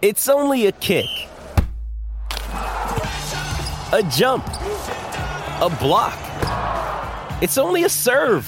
It's 0.00 0.28
only 0.28 0.66
a 0.66 0.72
kick. 0.72 1.06
A 2.52 4.08
jump. 4.12 4.46
A 4.46 5.76
block. 5.80 6.16
It's 7.42 7.58
only 7.58 7.82
a 7.82 7.88
serve. 7.88 8.46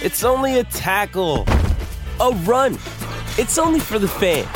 It's 0.00 0.22
only 0.22 0.60
a 0.60 0.64
tackle. 0.64 1.46
A 2.20 2.30
run. 2.44 2.74
It's 3.38 3.58
only 3.58 3.80
for 3.80 3.98
the 3.98 4.06
fans. 4.06 4.46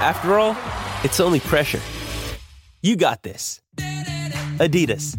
After 0.00 0.38
all, 0.38 0.56
it's 1.04 1.20
only 1.20 1.40
pressure. 1.40 1.82
You 2.80 2.96
got 2.96 3.22
this. 3.22 3.60
Adidas. 4.56 5.18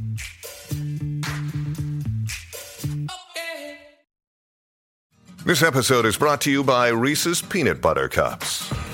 This 5.46 5.62
episode 5.62 6.08
is 6.08 6.18
brought 6.18 6.42
to 6.42 6.52
you 6.52 6.64
by 6.64 6.88
Reese's 6.88 7.40
Peanut 7.40 7.82
Butter 7.82 8.10
Cups. 8.10 8.74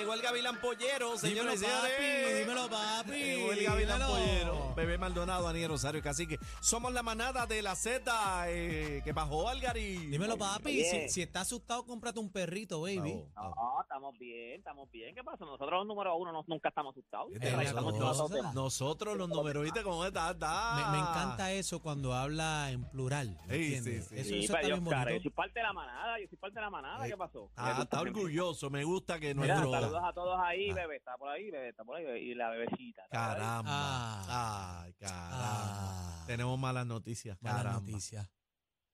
Llegó 0.00 0.14
el 0.14 0.22
Gavilán 0.22 0.58
Pollero, 0.62 1.18
señores 1.18 1.60
y 1.60 1.64
Dímelo, 1.66 1.76
señores. 1.76 1.92
papi, 1.92 2.34
dímelo, 2.38 2.70
papi. 2.70 3.12
Llegó 3.12 3.52
el 3.52 3.62
Gavilán. 3.64 4.00
Pollero. 4.00 4.69
Bebé 4.80 4.96
Maldonado, 4.96 5.44
Daniel 5.44 5.68
Rosario, 5.68 6.00
Cacique. 6.02 6.38
Somos 6.60 6.92
la 6.94 7.02
manada 7.02 7.46
de 7.46 7.60
la 7.60 7.74
Z 7.76 8.10
eh, 8.48 9.02
que 9.04 9.12
bajó 9.12 9.46
Algari. 9.48 10.06
Dímelo, 10.06 10.38
papi. 10.38 10.84
Si, 10.84 11.08
si 11.10 11.22
estás 11.22 11.42
asustado, 11.42 11.84
cómprate 11.84 12.18
un 12.18 12.30
perrito, 12.30 12.80
baby. 12.80 13.22
No, 13.36 13.82
estamos 13.82 14.18
bien, 14.18 14.58
estamos 14.58 14.90
bien. 14.90 15.14
¿Qué 15.14 15.22
pasa? 15.22 15.44
Nosotros 15.44 15.70
los 15.70 15.86
número 15.86 16.16
uno 16.16 16.32
no- 16.32 16.44
nunca 16.46 16.70
estamos 16.70 16.92
asustados. 16.96 17.30
Eh, 17.32 17.36
estamos 17.62 17.92
nosotros- 18.54 19.16
los 19.18 19.28
números, 19.28 19.62
¿viste 19.64 19.82
cómo 19.82 20.04
está? 20.04 20.30
está? 20.30 20.74
Me, 20.76 20.96
me 20.96 20.98
encanta 21.02 21.52
eso 21.52 21.80
cuando 21.80 22.14
habla 22.14 22.70
en 22.70 22.84
plural. 22.90 23.36
¿me 23.46 23.56
Sí, 23.56 23.74
entiendes? 23.74 24.04
sí, 24.08 24.14
sí. 24.14 24.20
Eso, 24.20 24.28
Sí, 24.30 24.38
eso 24.44 24.52
pero 24.54 24.76
está 24.76 25.00
yo, 25.02 25.06
bien 25.08 25.22
soy 25.22 25.30
parte 25.30 25.58
de 25.58 25.62
la 25.62 25.72
manada, 25.72 26.20
yo 26.20 26.26
soy 26.28 26.38
parte 26.38 26.54
de 26.54 26.60
la 26.62 26.70
manada. 26.70 27.06
¿Qué 27.06 27.16
pasó? 27.16 27.50
Ah, 27.56 27.78
está 27.82 28.00
orgulloso. 28.00 28.70
Me 28.70 28.84
gusta 28.84 29.18
que 29.20 29.34
Mira, 29.34 29.56
nuestro. 29.56 29.72
saludos 29.80 30.02
a 30.04 30.12
todos 30.14 30.38
ahí, 30.42 30.70
Ah. 30.70 30.74
bebé. 30.74 30.96
Está 30.96 31.16
por 31.18 31.28
ahí, 31.28 31.50
bebé, 31.50 31.68
está 31.70 31.84
por 31.84 31.96
ahí. 31.96 32.04
bebé, 32.04 32.20
Y 32.22 32.34
la 32.34 32.50
bebecita. 32.50 33.04
está. 33.04 33.18
Caramba. 33.34 33.62
Ah. 33.72 34.69
Ay, 34.78 34.92
caramba. 34.94 35.28
Ah. 35.32 36.24
Tenemos 36.26 36.58
malas 36.58 36.86
noticias. 36.86 37.36
Mala 37.40 37.56
Caramba. 37.56 37.80
noticia. 37.80 38.30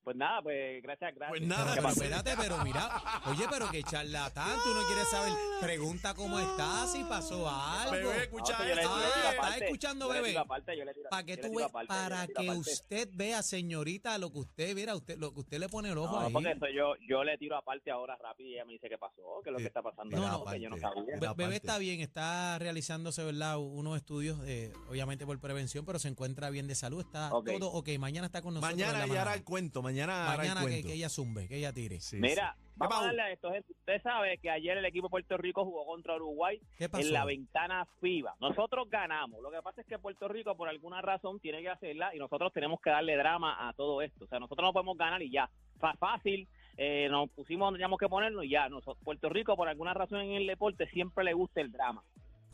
Pues 0.06 0.16
nada, 0.16 0.40
pues 0.40 0.80
gracias, 0.84 1.16
gracias. 1.16 1.30
Pues 1.30 1.42
nada, 1.48 1.74
¿Qué 1.74 1.80
Pero 1.80 1.88
espérate, 1.88 2.30
pero 2.40 2.58
mira, 2.62 3.02
oye, 3.26 3.44
pero 3.50 3.68
que 3.72 3.82
charlatán, 3.82 4.56
tú 4.62 4.72
no 4.72 4.86
quieres 4.86 5.08
saber. 5.08 5.32
Pregunta 5.60 6.14
cómo 6.14 6.38
estás, 6.38 6.92
si 6.92 7.02
pasó 7.02 7.50
algo. 7.50 7.90
Bebé, 7.90 8.22
escucha 8.22 8.52
esto. 8.70 8.88
Ah, 8.88 9.30
¿estás 9.32 9.62
escuchando, 9.62 10.08
bebé? 10.08 10.28
tiro 10.28 10.40
aparte, 10.42 10.78
yo 10.78 10.84
le 10.84 10.94
tiro- 10.94 11.10
Para 11.10 11.24
que 11.24 11.32
yo 11.32 11.36
le 11.38 11.42
tú 11.42 11.48
tiro 11.48 11.70
ve- 11.72 11.80
le 11.82 11.86
para 11.88 12.26
que 12.28 12.50
usted 12.50 13.08
vea, 13.14 13.42
señorita, 13.42 14.16
lo 14.18 14.30
que 14.32 14.38
usted 14.38 14.76
mira, 14.76 14.94
usted, 14.94 15.18
lo 15.18 15.34
que 15.34 15.40
usted 15.40 15.58
le 15.58 15.68
pone 15.68 15.90
el 15.90 15.98
ojo 15.98 16.20
No, 16.20 16.26
ahí. 16.28 16.32
porque 16.32 16.52
eso 16.52 16.66
yo, 16.72 16.94
yo 17.08 17.24
le 17.24 17.36
tiro 17.36 17.56
aparte 17.56 17.90
ahora 17.90 18.16
rápido 18.22 18.48
y 18.50 18.54
ella 18.54 18.64
me 18.64 18.74
dice 18.74 18.88
qué 18.88 18.98
pasó, 18.98 19.40
qué 19.42 19.50
es 19.50 19.52
lo 19.54 19.58
que 19.58 19.64
está 19.66 19.82
pasando. 19.82 20.16
No, 20.16 20.44
porque 20.44 20.60
yo 20.60 20.70
no 20.70 20.76
sabía. 20.78 21.02
Be-. 21.18 21.34
Bebé 21.34 21.56
está 21.56 21.78
bien, 21.78 22.00
está 22.00 22.60
realizándose, 22.60 23.24
¿verdad? 23.24 23.58
Unos 23.58 23.96
estudios, 23.96 24.38
eh, 24.46 24.72
obviamente 24.88 25.26
por 25.26 25.40
prevención, 25.40 25.84
pero 25.84 25.98
se 25.98 26.06
encuentra 26.06 26.48
bien 26.50 26.68
de 26.68 26.76
salud, 26.76 27.00
está 27.00 27.30
todo 27.30 27.72
ok. 27.72 27.88
Mañana 27.98 28.26
está 28.26 28.40
con 28.40 28.54
nosotros. 28.54 28.78
Mañana 28.78 29.04
ya 29.12 29.22
hará 29.22 29.34
el 29.34 29.42
cuento. 29.42 29.82
Mañana, 29.82 29.95
Mañana 30.04 30.66
que, 30.66 30.92
ella 30.92 31.08
zumbe, 31.08 31.48
que 31.48 31.56
ella 31.56 31.72
tire. 31.72 32.00
Sí, 32.00 32.16
Mira, 32.18 32.54
sí. 32.58 32.72
vamos 32.76 32.98
a 32.98 33.04
darle 33.06 33.22
a 33.22 33.30
esto. 33.32 33.48
Usted 33.48 34.02
sabe 34.02 34.38
que 34.38 34.50
ayer 34.50 34.76
el 34.76 34.84
equipo 34.84 35.06
de 35.06 35.10
Puerto 35.10 35.36
Rico 35.36 35.64
jugó 35.64 35.86
contra 35.86 36.16
Uruguay 36.16 36.60
¿Qué 36.76 36.88
pasó? 36.88 37.06
en 37.06 37.12
la 37.12 37.24
ventana 37.24 37.86
FIBA. 38.00 38.34
Nosotros 38.40 38.88
ganamos. 38.90 39.40
Lo 39.42 39.50
que 39.50 39.62
pasa 39.62 39.80
es 39.80 39.86
que 39.86 39.98
Puerto 39.98 40.28
Rico, 40.28 40.56
por 40.56 40.68
alguna 40.68 41.00
razón, 41.02 41.40
tiene 41.40 41.62
que 41.62 41.70
hacerla 41.70 42.14
y 42.14 42.18
nosotros 42.18 42.52
tenemos 42.52 42.80
que 42.80 42.90
darle 42.90 43.16
drama 43.16 43.68
a 43.68 43.72
todo 43.72 44.02
esto. 44.02 44.24
O 44.24 44.28
sea, 44.28 44.38
nosotros 44.38 44.66
no 44.66 44.72
podemos 44.72 44.96
ganar 44.96 45.22
y 45.22 45.30
ya. 45.30 45.48
Fácil, 45.98 46.48
eh, 46.76 47.08
nos 47.10 47.30
pusimos 47.30 47.66
donde 47.66 47.78
teníamos 47.78 47.98
que 47.98 48.08
ponernos 48.08 48.44
y 48.44 48.50
ya. 48.50 48.68
Nosotros, 48.68 48.98
Puerto 49.04 49.28
Rico, 49.28 49.56
por 49.56 49.68
alguna 49.68 49.94
razón 49.94 50.20
en 50.20 50.32
el 50.32 50.46
deporte, 50.46 50.86
siempre 50.90 51.24
le 51.24 51.32
gusta 51.32 51.60
el 51.60 51.70
drama. 51.72 52.02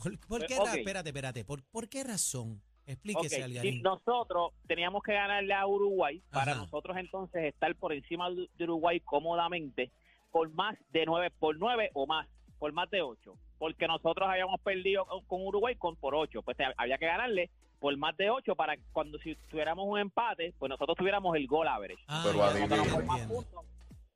¿Por, 0.03 0.19
por 0.27 0.47
qué? 0.47 0.57
Ok. 0.59 0.67
ra- 0.67 0.75
Espérate, 0.75 1.09
espérate. 1.11 1.45
¿Por, 1.45 1.63
por 1.65 1.89
qué 1.89 2.03
razón? 2.05 2.61
Explíquese, 2.87 3.37
Ok, 3.37 3.43
Algarín. 3.45 3.73
si 3.75 3.81
nosotros 3.83 4.53
teníamos 4.67 5.03
que 5.03 5.13
ganarle 5.13 5.55
a 5.55 5.67
Uruguay 5.67 6.21
para 6.33 6.55
nosotros 6.55 6.97
entonces 6.97 7.45
estar 7.45 7.75
por 7.77 7.93
encima 7.93 8.29
de 8.31 8.65
Uruguay 8.65 9.01
cómodamente 9.01 9.91
por 10.31 10.51
más 10.51 10.77
de 10.93 11.05
nueve, 11.07 11.31
por 11.39 11.57
nueve 11.59 11.91
o 11.95 12.07
más, 12.07 12.27
por 12.59 12.73
más 12.73 12.91
de 12.91 13.03
ocho, 13.03 13.35
porque 13.59 13.87
nosotros 13.87 14.29
habíamos 14.29 14.61
perdido 14.63 15.07
con, 15.27 15.47
Uruguay 15.47 15.77
con 15.77 15.95
por 15.97 16.15
ocho, 16.15 16.43
pues 16.43 16.57
te- 16.57 16.65
había 16.77 16.99
que 16.99 17.07
ganarle 17.07 17.51
por 17.79 17.97
más 17.97 18.17
de 18.17 18.31
ocho 18.31 18.55
para 18.57 18.77
que 18.77 18.83
cuando 18.93 19.19
si 19.19 19.35
tuviéramos 19.51 19.87
un 19.87 19.99
empate, 19.99 20.55
pues 20.59 20.71
nosotros 20.71 20.97
tuviéramos 20.97 21.37
el 21.37 21.47
gol 21.47 21.69
average. 21.69 22.03
Ah, 22.09 22.23
Pero 22.25 22.43
adivina. 22.45 23.29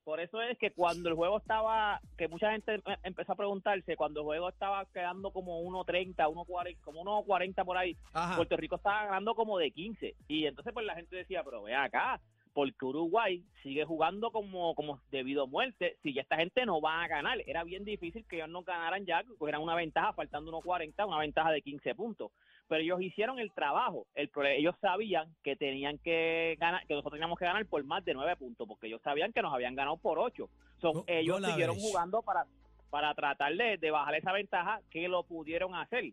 Por 0.06 0.20
eso 0.20 0.40
es 0.40 0.56
que 0.58 0.70
cuando 0.70 1.08
el 1.08 1.16
juego 1.16 1.38
estaba, 1.38 2.00
que 2.16 2.28
mucha 2.28 2.52
gente 2.52 2.74
em- 2.74 2.82
empezó 3.02 3.32
a 3.32 3.36
preguntarse, 3.36 3.96
cuando 3.96 4.20
el 4.20 4.24
juego 4.26 4.48
estaba 4.48 4.84
quedando 4.94 5.32
como 5.32 5.60
1.30, 5.62 6.14
1.40, 6.28 6.76
como 6.84 7.02
1.40 7.02 7.64
por 7.64 7.76
ahí, 7.76 7.96
Ajá. 8.12 8.36
Puerto 8.36 8.56
Rico 8.56 8.76
estaba 8.76 9.06
ganando 9.06 9.34
como 9.34 9.58
de 9.58 9.72
15. 9.72 10.14
Y 10.28 10.46
entonces 10.46 10.72
pues 10.72 10.86
la 10.86 10.94
gente 10.94 11.16
decía, 11.16 11.42
pero 11.42 11.64
ve 11.64 11.74
acá, 11.74 12.20
porque 12.56 12.86
Uruguay 12.86 13.44
sigue 13.62 13.84
jugando 13.84 14.30
como, 14.30 14.74
como 14.74 14.98
debido 15.10 15.42
a 15.42 15.46
muerte, 15.46 15.98
si 16.02 16.14
ya 16.14 16.22
esta 16.22 16.36
gente 16.38 16.64
no 16.64 16.80
va 16.80 17.04
a 17.04 17.06
ganar. 17.06 17.36
Era 17.46 17.64
bien 17.64 17.84
difícil 17.84 18.24
que 18.26 18.36
ellos 18.36 18.48
no 18.48 18.62
ganaran 18.62 19.04
ya, 19.04 19.22
que 19.24 19.36
cogieran 19.36 19.60
una 19.60 19.74
ventaja 19.74 20.14
faltando 20.14 20.50
1.40, 20.62 21.06
una 21.06 21.18
ventaja 21.18 21.50
de 21.52 21.60
15 21.60 21.94
puntos. 21.94 22.32
Pero 22.66 22.80
ellos 22.80 23.02
hicieron 23.02 23.38
el 23.40 23.52
trabajo. 23.52 24.06
El, 24.14 24.30
ellos 24.46 24.74
sabían 24.80 25.36
que 25.44 25.54
tenían 25.54 25.98
que 25.98 26.56
ganar, 26.58 26.86
que 26.86 26.94
nosotros 26.94 27.12
teníamos 27.12 27.38
que 27.38 27.44
ganar 27.44 27.66
por 27.66 27.84
más 27.84 28.02
de 28.06 28.14
9 28.14 28.36
puntos, 28.36 28.66
porque 28.66 28.86
ellos 28.86 29.02
sabían 29.02 29.34
que 29.34 29.42
nos 29.42 29.52
habían 29.52 29.74
ganado 29.74 29.98
por 29.98 30.18
8. 30.18 30.48
Son, 30.80 30.94
Go- 30.94 31.04
ellos 31.08 31.36
siguieron 31.50 31.76
jugando 31.78 32.22
para, 32.22 32.46
para 32.88 33.14
tratar 33.14 33.54
de, 33.54 33.76
de 33.76 33.90
bajar 33.90 34.14
esa 34.14 34.32
ventaja 34.32 34.80
que 34.90 35.08
lo 35.08 35.24
pudieron 35.24 35.74
hacer. 35.74 36.04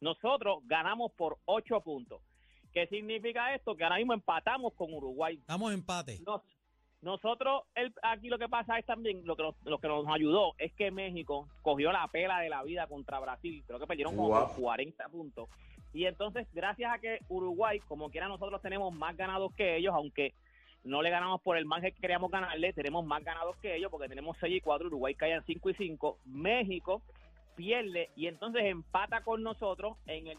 Nosotros 0.00 0.58
ganamos 0.64 1.12
por 1.12 1.38
8 1.44 1.80
puntos. 1.82 2.20
¿Qué 2.72 2.86
significa 2.86 3.54
esto? 3.54 3.76
Que 3.76 3.84
ahora 3.84 3.96
mismo 3.96 4.14
empatamos 4.14 4.72
con 4.74 4.92
Uruguay. 4.92 5.34
Estamos 5.36 5.72
empate. 5.72 6.18
Nos- 6.26 6.42
nosotros, 7.02 7.62
el, 7.74 7.92
aquí 8.02 8.28
lo 8.28 8.38
que 8.38 8.48
pasa 8.48 8.78
es 8.78 8.86
también, 8.86 9.26
lo 9.26 9.34
que, 9.34 9.42
nos, 9.42 9.56
lo 9.64 9.78
que 9.78 9.88
nos 9.88 10.06
ayudó 10.06 10.54
es 10.58 10.72
que 10.74 10.92
México 10.92 11.48
cogió 11.62 11.90
la 11.90 12.06
pela 12.08 12.38
de 12.38 12.48
la 12.48 12.62
vida 12.62 12.86
contra 12.86 13.18
Brasil. 13.18 13.64
Creo 13.66 13.80
que 13.80 13.88
perdieron 13.88 14.14
como 14.16 14.28
por 14.54 14.62
40 14.62 15.08
puntos. 15.08 15.48
Y 15.92 16.06
entonces, 16.06 16.46
gracias 16.54 16.92
a 16.94 16.98
que 17.00 17.18
Uruguay, 17.28 17.80
como 17.88 18.08
quiera, 18.08 18.28
nosotros 18.28 18.62
tenemos 18.62 18.94
más 18.94 19.16
ganados 19.16 19.52
que 19.54 19.76
ellos, 19.76 19.92
aunque 19.94 20.32
no 20.84 21.02
le 21.02 21.10
ganamos 21.10 21.40
por 21.42 21.56
el 21.56 21.64
margen 21.64 21.92
que 21.92 22.00
queríamos 22.00 22.30
ganarle, 22.30 22.72
tenemos 22.72 23.04
más 23.04 23.22
ganados 23.24 23.56
que 23.56 23.74
ellos 23.76 23.90
porque 23.90 24.08
tenemos 24.08 24.36
6 24.40 24.54
y 24.56 24.60
4, 24.60 24.86
Uruguay 24.86 25.14
cae 25.16 25.32
en 25.32 25.44
5 25.44 25.70
y 25.70 25.74
5, 25.74 26.18
México 26.24 27.02
pierde 27.56 28.10
y 28.16 28.26
entonces 28.28 28.62
empata 28.64 29.22
con 29.22 29.42
nosotros 29.42 29.96
en 30.06 30.28
el 30.28 30.38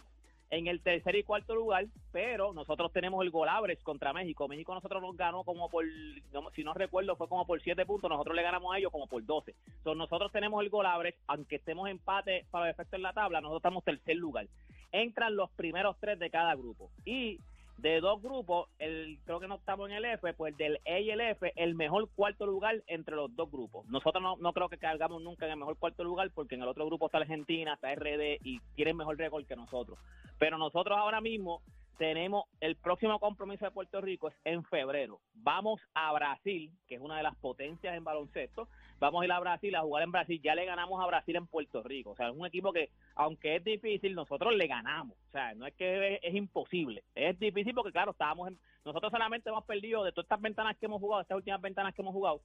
en 0.56 0.68
el 0.68 0.81
tercer 0.81 1.16
y 1.16 1.24
cuarto 1.24 1.56
lugar, 1.56 1.86
pero 2.12 2.53
nosotros 2.53 2.91
tenemos 2.91 3.24
el 3.24 3.31
gol 3.31 3.50
average 3.50 3.81
contra 3.84 4.14
México. 4.14 4.47
México 4.47 4.74
nosotros 4.74 5.02
nos 5.02 5.18
ganó 5.18 5.44
como 5.44 5.69
por, 5.69 5.84
no- 6.31 6.50
si 6.52 6.64
no 6.64 6.74
recuerdo, 6.74 7.16
fue 7.16 7.28
como 7.28 7.46
por 7.46 7.62
7 7.62 7.86
puntos, 7.86 8.09
nosotros 8.09 8.36
le 8.36 8.44
ganamos 8.44 8.74
a 8.74 8.78
ellos 8.78 8.91
como 8.91 9.08
por 9.08 9.25
12. 9.25 9.56
Entonces 9.66 9.97
nosotros 9.97 10.31
tenemos 10.31 10.62
el 10.64 10.69
gol 10.69 10.86
average, 10.86 11.18
aunque 11.28 11.56
estemos 11.56 11.90
empate 11.90 12.46
para 12.52 12.66
los 12.67 12.73
efectos 12.73 12.97
en 12.97 13.03
la 13.03 13.14
tabla, 13.14 13.41
nosotros 13.41 13.59
estamos 13.61 13.84
tercer 13.84 14.16
lugar. 14.17 14.47
Entran 14.91 15.35
los 15.35 15.50
primeros 15.52 15.97
tres 16.00 16.20
de 16.20 16.29
cada 16.29 16.53
grupo. 16.56 16.91
Y 17.06 17.40
de 17.84 18.00
dos 18.00 18.22
grupos, 18.22 18.70
el 18.80 19.20
creo 19.26 19.41
que 19.41 19.47
no 19.50 19.56
estamos 19.56 19.90
en 19.90 19.97
el 19.97 20.06
F, 20.06 20.34
pues 20.35 20.56
del 20.56 20.80
E 20.85 21.02
y 21.02 21.12
el 21.12 21.20
F, 21.20 21.52
el 21.58 21.76
mejor 21.76 22.09
cuarto 22.16 22.46
lugar 22.46 22.82
entre 22.88 23.14
los 23.18 23.35
dos 23.35 23.52
grupos. 23.52 23.85
Nosotros 23.88 24.24
no, 24.24 24.38
no 24.38 24.53
creo 24.53 24.70
que 24.70 24.78
cargamos 24.78 25.22
nunca 25.22 25.46
en 25.46 25.52
el 25.52 25.58
mejor 25.58 25.78
cuarto 25.78 26.02
lugar 26.06 26.32
porque 26.34 26.56
en 26.56 26.62
el 26.62 26.70
otro 26.70 26.85
grupo 26.85 27.08
está 27.08 27.18
Argentina, 27.18 27.74
está 27.74 27.94
RD 27.94 28.40
y 28.41 28.62
tienen 28.76 28.96
mejor 28.96 29.18
récord 29.18 29.46
que 29.46 29.58
nosotros. 29.58 30.00
Pero 30.40 30.58
nosotros 30.58 30.97
ahora 30.97 31.20
mismo 31.20 31.62
tenemos 31.97 32.46
el 32.62 32.78
próximo 32.78 33.20
compromiso 33.20 33.66
de 33.66 33.72
Puerto 33.72 34.00
Rico 34.00 34.30
es 34.30 34.35
en 34.46 34.64
febrero. 34.64 35.20
Vamos 35.34 35.82
a 35.94 36.14
Brasil, 36.14 36.72
que 36.88 36.96
es 36.96 37.02
una 37.02 37.18
de 37.18 37.24
las 37.24 37.35
potencias 37.35 37.97
en 37.97 38.06
baloncesto. 38.06 38.70
Vamos 39.03 39.22
a 39.22 39.26
ir 39.26 39.32
a 39.34 39.40
Brasil 39.41 39.76
a 39.76 39.82
jugar 39.82 40.03
en 40.03 40.14
Brasil. 40.14 40.40
Ya 40.41 40.55
le 40.55 40.64
ganamos 40.64 41.03
a 41.03 41.05
Brasil 41.08 41.35
en 41.35 41.46
Puerto 41.46 41.84
Rico. 41.84 42.11
O 42.11 42.16
sea, 42.16 42.29
es 42.29 42.34
un 42.34 42.46
equipo 42.46 42.72
que, 42.72 42.90
aunque 43.16 43.58
es 43.58 43.64
difícil, 43.66 44.16
nosotros 44.16 44.53
le 44.55 44.66
ganamos. 44.66 45.17
O 45.28 45.32
sea, 45.32 45.53
no 45.55 45.67
es 45.67 45.73
que 45.73 46.16
es, 46.16 46.20
es 46.23 46.34
imposible. 46.34 47.03
Es 47.14 47.38
difícil 47.38 47.73
porque, 47.73 47.91
claro, 47.91 48.11
estábamos 48.11 48.47
en, 48.47 48.58
nosotros 48.85 49.11
solamente 49.11 49.50
hemos 49.50 49.66
perdido 49.66 50.05
de 50.05 50.14
todas 50.14 50.23
estas 50.23 50.40
ventanas 50.40 50.78
que 50.78 50.85
hemos 50.85 51.02
jugado, 51.02 51.22
estas 51.22 51.35
últimas 51.35 51.59
ventanas 51.59 51.94
que 51.94 52.02
hemos 52.02 52.14
jugado, 52.14 52.41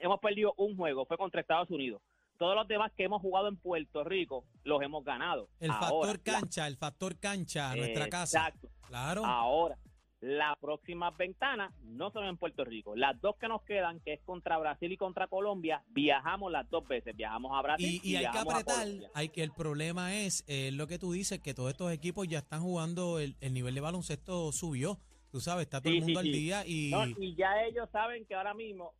hemos 0.00 0.18
perdido 0.18 0.52
un 0.56 0.76
juego, 0.76 1.04
fue 1.06 1.16
contra 1.16 1.40
Estados 1.40 1.70
Unidos. 1.70 2.02
todos 2.38 2.56
los 2.56 2.66
demás 2.66 2.90
que 2.96 3.04
hemos 3.04 3.22
jugado 3.22 3.46
en 3.46 3.56
Puerto 3.56 4.02
Rico 4.02 4.44
los 4.64 4.82
hemos 4.82 5.04
ganado. 5.04 5.48
El 5.60 5.70
Ahora, 5.70 5.86
factor 5.86 6.20
la- 6.26 6.40
cancha, 6.40 6.66
el 6.66 6.76
factor 6.76 7.16
cancha 7.20 7.76
nuestra 7.76 8.08
casa. 8.08 8.48
Exacto. 8.48 8.68
Claro. 8.88 9.24
Ahora, 9.24 9.76
las 10.22 10.56
próximas 10.60 11.16
ventanas 11.16 11.74
no 11.82 12.12
son 12.12 12.24
en 12.26 12.36
Puerto 12.36 12.64
Rico. 12.64 12.94
Las 12.94 13.20
dos 13.20 13.34
que 13.40 13.48
nos 13.48 13.60
quedan, 13.62 13.98
que 14.00 14.12
es 14.14 14.20
contra 14.22 14.56
Brasil 14.56 14.92
y 14.92 14.96
contra 14.96 15.26
Colombia, 15.26 15.82
viajamos 15.88 16.52
las 16.52 16.70
dos 16.70 16.86
veces. 16.86 17.16
Viajamos 17.16 17.50
a 17.54 17.60
Brasil 17.60 18.00
Y, 18.04 18.12
y 18.12 18.16
hay 18.16 18.30
que 18.30 18.38
apretar, 18.38 18.86
hay 19.14 19.28
que 19.30 19.42
el 19.42 19.52
problema 19.52 20.14
es 20.14 20.44
eh, 20.46 20.70
lo 20.72 20.86
que 20.86 21.00
tú 21.00 21.12
dices, 21.12 21.40
que 21.40 21.54
todos 21.54 21.70
estos 21.72 21.90
equipos 21.92 22.28
ya 22.28 22.38
están 22.38 22.60
jugando, 22.62 23.18
el, 23.18 23.34
el 23.40 23.52
nivel 23.52 23.74
de 23.74 23.80
baloncesto 23.80 24.52
subió, 24.52 25.00
tú 25.32 25.40
sabes, 25.40 25.64
está 25.64 25.80
todo 25.80 25.90
Sí, 25.90 25.98
el 25.98 26.04
mundo 26.04 26.20
sí, 26.20 26.28
al 26.28 26.32
sí. 26.32 26.40
día 26.40 26.66
y, 26.66 26.90
No, 26.92 27.04
y 27.04 27.34
ya 27.34 27.64
ellos 27.64 27.88
saben 27.90 28.24
que 28.24 28.36
ahora 28.36 28.54
mismo, 28.54 28.92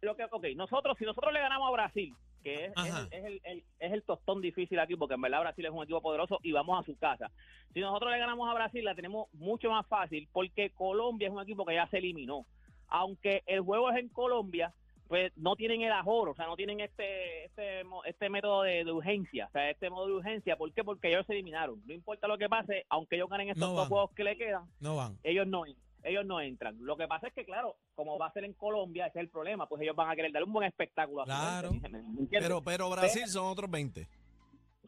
lo 0.00 0.16
que, 0.16 0.24
ok, 0.24 0.46
nosotros, 0.56 0.96
si 0.98 1.04
nosotros 1.04 1.30
le 1.34 1.40
ganamos 1.40 1.68
a 1.68 1.72
Brasil, 1.72 2.14
que 2.44 2.66
es, 2.66 2.72
es 2.86 2.94
es, 3.10 3.24
el, 3.24 3.40
el- 3.42 3.64
es 3.80 3.92
el 3.92 4.02
tostón 4.04 4.40
difícil 4.40 4.78
aquí, 4.78 4.94
porque 4.94 5.14
en 5.14 5.20
verdad 5.22 5.40
Brasil 5.40 5.64
es 5.66 5.72
un 5.72 5.82
equipo 5.82 6.00
poderoso 6.00 6.38
y 6.44 6.52
vamos 6.52 6.78
a 6.80 6.84
su 6.86 6.96
casa. 6.96 7.30
Si 7.72 7.80
nosotros 7.80 8.12
le 8.12 8.18
ganamos 8.18 8.48
a 8.48 8.54
Brasil, 8.54 8.84
la 8.84 8.94
tenemos 8.94 9.26
mucho 9.32 9.70
más 9.70 9.84
fácil, 9.88 10.28
porque 10.32 10.70
Colombia 10.70 11.26
es 11.26 11.34
un 11.34 11.42
equipo 11.42 11.64
que 11.66 11.74
ya 11.74 11.88
se 11.88 11.98
eliminó. 11.98 12.46
Aunque 12.88 13.42
el 13.46 13.60
juego 13.62 13.90
es 13.90 13.96
en 13.96 14.08
Colombia, 14.10 14.72
pues 15.08 15.32
no 15.36 15.54
tienen 15.56 15.82
el 15.82 15.92
ajoro, 15.92 16.32
o 16.32 16.34
sea, 16.34 16.46
no 16.46 16.56
tienen 16.56 16.80
este 16.80 17.44
este, 17.46 17.82
este 18.06 18.28
método 18.30 18.62
de, 18.62 18.84
de 18.84 18.92
urgencia, 18.92 19.46
o 19.46 19.50
sea, 19.50 19.68
este 19.70 19.90
modo 19.90 20.06
de 20.06 20.12
urgencia. 20.14 20.56
¿Por 20.56 20.72
qué? 20.72 20.84
Porque 20.84 21.08
ellos 21.08 21.26
se 21.26 21.32
eliminaron. 21.34 21.82
No 21.86 21.92
importa 21.92 22.26
lo 22.28 22.38
que 22.38 22.48
pase, 22.48 22.86
aunque 22.88 23.16
ellos 23.16 23.28
ganen 23.28 23.48
estos 23.50 23.68
No 23.68 23.74
dos 23.74 23.88
juegos 23.88 24.12
que 24.12 24.24
le 24.24 24.36
quedan, 24.36 24.64
no 24.80 24.96
van. 24.96 25.18
ellos 25.22 25.46
no 25.46 25.64
ellos 26.04 26.24
no 26.24 26.40
entran. 26.40 26.76
Lo 26.80 26.96
que 26.96 27.08
pasa 27.08 27.28
es 27.28 27.34
que, 27.34 27.44
claro, 27.44 27.76
como 27.94 28.18
va 28.18 28.26
a 28.26 28.32
ser 28.32 28.44
en 28.44 28.52
Colombia, 28.52 29.06
ese 29.06 29.18
es 29.18 29.24
el 29.24 29.30
problema, 29.30 29.66
pues 29.66 29.82
ellos 29.82 29.96
van 29.96 30.10
a 30.10 30.14
querer 30.16 30.30
dar 30.32 30.44
un 30.44 30.52
buen 30.52 30.66
espectáculo. 30.66 31.22
a 31.22 31.24
Claro. 31.24 31.70
gente, 31.70 31.88
¿me 31.88 31.98
entiendes? 31.98 32.40
Pero, 32.42 32.62
pero 32.62 32.90
Brasil 32.90 33.26
son 33.26 33.46
otros 33.46 33.70
20. 33.70 34.06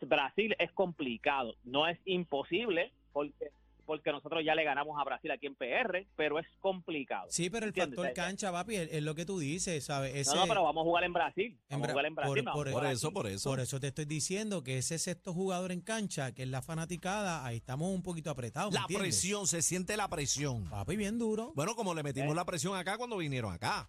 Brasil 0.02 0.54
es 0.58 0.70
complicado, 0.72 1.54
no 1.64 1.88
es 1.88 1.98
imposible, 2.04 2.92
porque 3.12 3.50
porque 3.86 4.10
nosotros 4.12 4.42
ya 4.44 4.54
le 4.54 4.64
ganamos 4.64 5.00
a 5.00 5.04
Brasil 5.04 5.30
aquí 5.30 5.46
en 5.46 5.54
PR, 5.54 6.06
pero 6.16 6.38
es 6.38 6.46
complicado. 6.60 7.26
Sí, 7.30 7.48
pero 7.48 7.64
el 7.64 7.70
¿Entiendes? 7.70 7.96
factor 7.96 8.12
cancha, 8.14 8.52
papi, 8.52 8.76
es, 8.76 8.88
es 8.92 9.02
lo 9.02 9.14
que 9.14 9.24
tú 9.24 9.38
dices, 9.38 9.84
¿sabes? 9.84 10.14
Ese, 10.14 10.34
No, 10.34 10.42
no, 10.42 10.46
pero 10.48 10.64
vamos 10.64 10.82
a 10.82 10.84
jugar 10.84 11.04
en 11.04 11.12
Brasil. 11.12 11.46
en 11.68 11.80
Vamos 11.80 11.84
a 11.84 11.88
Bra- 11.88 11.92
jugar 11.92 12.06
en 12.06 12.14
Brasil. 12.14 12.44
por- 12.52 12.68
eso, 12.68 13.12
por 13.12 13.26
eso. 13.26 13.48
por 13.50 13.60
eso 13.60 13.80
te 13.80 13.86
estoy 13.86 14.04
diciendo 14.04 14.62
que 14.62 14.78
ese 14.78 14.98
sexto 14.98 15.32
jugador 15.32 15.72
en 15.72 15.80
cancha, 15.80 16.32
que 16.32 16.42
es 16.42 16.48
la 16.48 16.60
fanaticada, 16.62 17.44
ahí 17.46 17.56
estamos 17.56 17.88
un 17.94 18.02
poquito 18.02 18.30
apretados, 18.30 18.72
¿me 18.72 18.78
La 18.78 18.82
entiendes? 18.82 19.08
presión, 19.08 19.46
se 19.46 19.62
siente 19.62 19.96
la 19.96 20.08
presión. 20.08 20.68
Papi, 20.68 20.96
bien 20.96 21.18
duro. 21.18 21.52
Bueno, 21.54 21.74
como 21.76 21.94
le 21.94 22.02
metimos 22.02 22.32
Eh. 22.32 22.36
la 22.36 22.44
presión 22.44 22.76
acá 22.76 22.98
cuando 22.98 23.16
vinieron 23.16 23.52
acá. 23.52 23.88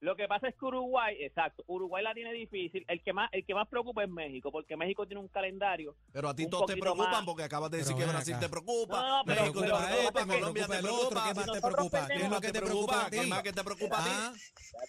Lo 0.00 0.16
que 0.16 0.26
pasa 0.26 0.48
es 0.48 0.54
que 0.54 0.64
Uruguay, 0.64 1.14
exacto, 1.20 1.62
Uruguay 1.66 2.02
la 2.02 2.14
tiene 2.14 2.32
difícil. 2.32 2.84
El 2.88 3.02
que 3.02 3.12
más 3.12 3.28
el 3.32 3.44
que 3.44 3.54
más 3.54 3.68
preocupa 3.68 4.02
es 4.02 4.08
México, 4.08 4.50
porque 4.50 4.74
México 4.76 5.06
tiene 5.06 5.20
un 5.20 5.28
calendario 5.28 5.94
Pero 6.10 6.28
a 6.30 6.34
ti 6.34 6.48
todos 6.48 6.64
te 6.66 6.76
preocupan 6.76 7.10
más. 7.10 7.24
porque 7.24 7.42
acabas 7.42 7.70
de 7.70 7.78
decir 7.78 7.94
Pero 7.94 8.06
que 8.06 8.12
Brasil 8.12 8.34
acá. 8.34 8.40
te 8.40 8.48
preocupa. 8.48 9.08
No, 9.08 9.22
pero- 9.26 9.40
México 9.42 9.60
te 9.60 9.66
pero- 9.66 9.78
preocupa, 9.78 10.12
pero- 10.26 10.38
Colombia 10.40 10.66
te 10.66 10.78
el 10.78 10.86
otro, 10.86 10.96
preocupa. 11.10 11.28
¿qué 11.28 11.34
más 11.34 11.52
te 11.52 11.60
preocupa? 11.60 12.06
¿Qué 12.08 12.14
es 12.14 12.30
lo 12.30 12.40
que 12.40 12.52
te 12.52 12.60
preocupa 12.62 13.06
a 13.06 13.10
ti? 13.10 13.18
¿Qué 13.20 13.26
más 13.26 13.42
que 13.42 13.52
te 13.52 13.64
preocupa 13.64 13.98
a 13.98 14.04
ti? 14.04 14.10
Ah, 14.12 14.32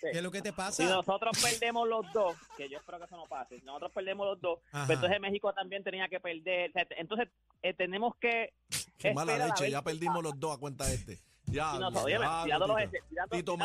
¿Qué 0.01 0.09
es 0.17 0.23
lo 0.23 0.31
que 0.31 0.41
te 0.41 0.49
Si 0.49 0.55
pasa? 0.55 0.83
nosotros 0.85 1.37
perdemos 1.43 1.87
los 1.89 2.13
dos, 2.13 2.35
que 2.57 2.69
yo 2.69 2.77
espero 2.77 2.97
que 2.99 3.05
eso 3.05 3.17
no 3.17 3.25
pase, 3.25 3.59
si 3.59 3.65
nosotros 3.65 3.91
perdemos 3.91 4.25
los 4.27 4.39
dos, 4.39 4.59
Ajá. 4.71 4.85
pues 4.87 4.95
entonces 4.97 5.19
México 5.19 5.51
también 5.53 5.83
tenía 5.83 6.07
que 6.07 6.19
perder. 6.21 6.69
O 6.69 6.73
sea, 6.73 6.87
entonces 6.97 7.27
eh, 7.61 7.73
tenemos 7.73 8.15
que. 8.15 8.53
Qué 8.97 9.13
mala 9.13 9.37
leche, 9.47 9.69
ya 9.69 9.81
perdimos 9.81 10.23
los 10.23 10.39
dos 10.39 10.55
a 10.55 10.59
cuenta 10.59 10.85
de 10.85 10.93
este. 10.95 11.19
Ya, 11.47 11.71
Si 11.71 11.77
tirando 11.79 12.67
los, 12.67 12.77
Tito. 13.29 13.57